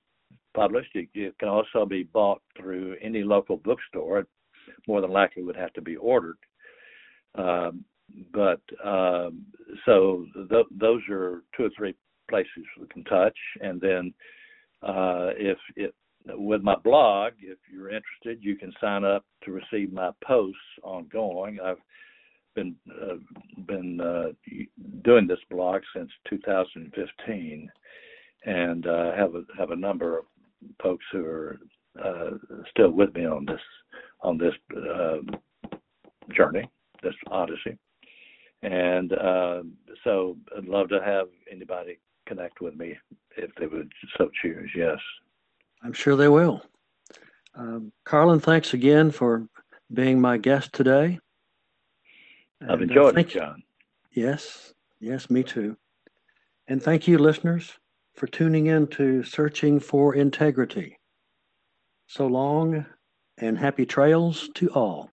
published. 0.53 0.95
It, 0.95 1.10
it, 1.13 1.38
can 1.38 1.49
also 1.49 1.86
be 1.86 2.03
bought 2.03 2.41
through 2.58 2.95
any 3.01 3.23
local 3.23 3.58
bookstore. 3.58 4.25
More 4.88 5.01
than 5.01 5.12
likely 5.12 5.43
would 5.43 5.58
have 5.58 5.73
to 5.73 5.82
be 5.82 5.97
ordered. 5.97 6.38
Um, 7.36 7.84
but 8.34 8.62
um, 8.84 9.45
so 9.86 10.26
th- 10.49 10.65
those 10.71 11.02
are 11.10 11.43
two 11.56 11.65
or 11.65 11.69
three 11.76 11.95
places 12.30 12.65
we 12.80 12.88
can 12.88 13.04
touch, 13.06 13.38
and 13.62 13.80
then 13.82 14.13
uh, 14.82 15.32
if 15.38 15.58
it 15.76 15.93
with 16.26 16.62
my 16.62 16.76
blog, 16.76 17.34
if 17.41 17.58
you're 17.71 17.89
interested, 17.89 18.43
you 18.43 18.56
can 18.56 18.71
sign 18.80 19.04
up 19.04 19.26
to 19.43 19.52
receive 19.52 19.91
my 19.91 20.12
posts 20.26 20.58
ongoing. 20.84 21.60
I've 21.60 21.78
been 22.56 22.76
uh, 22.89 23.15
been 23.67 23.99
uh, 23.99 24.32
doing 25.04 25.28
this 25.28 25.39
blog 25.49 25.82
since 25.95 26.10
2015, 26.30 27.69
and 28.45 28.88
uh, 28.88 29.12
have 29.15 29.36
a 29.36 29.43
have 29.58 29.71
a 29.71 29.76
number 29.76 30.19
of 30.19 30.26
folks 30.82 31.06
who 31.12 31.26
are 31.26 31.60
uh, 32.04 32.32
still 32.71 32.91
with 32.91 33.13
me 33.15 33.26
on 33.26 33.45
this 33.45 33.62
on 34.21 34.38
this 34.38 34.54
uh, 34.78 35.17
journey, 36.36 36.69
this 37.02 37.15
odyssey. 37.28 37.78
And 38.63 39.13
uh, 39.13 39.63
so 40.04 40.38
I'd 40.58 40.65
love 40.65 40.89
to 40.89 41.02
have 41.04 41.28
anybody 41.52 41.99
connect 42.26 42.62
with 42.62 42.76
me 42.76 42.97
if 43.38 43.54
they 43.56 43.67
would 43.67 43.91
so 44.17 44.30
choose. 44.41 44.71
Yes. 44.76 44.97
I'm 45.84 45.93
sure 45.93 46.15
they 46.15 46.30
will. 46.30 46.62
Um, 47.56 47.91
Carlen, 48.06 48.39
thanks 48.39 48.73
again 48.73 49.12
for 49.12 49.47
being 49.93 50.19
my 50.19 50.38
guest 50.38 50.71
today. 50.73 51.19
I've 52.62 52.69
and, 52.69 52.82
uh, 52.82 52.84
enjoyed 52.84 53.17
uh, 53.17 53.19
it, 53.19 53.28
John. 53.28 53.63
Yes, 54.12 54.73
yes, 54.99 55.30
me 55.30 55.43
too. 55.43 55.76
And 56.67 56.82
thank 56.82 57.08
you, 57.08 57.17
listeners, 57.17 57.73
for 58.15 58.28
tuning 58.28 58.67
in 58.67 58.88
to 58.88 59.23
Searching 59.23 59.80
for 59.80 60.15
Integrity. 60.15 60.97
So 62.08 62.28
long 62.28 62.86
and 63.38 63.58
happy 63.58 63.86
trails 63.86 64.49
to 64.56 64.69
all. 64.69 65.10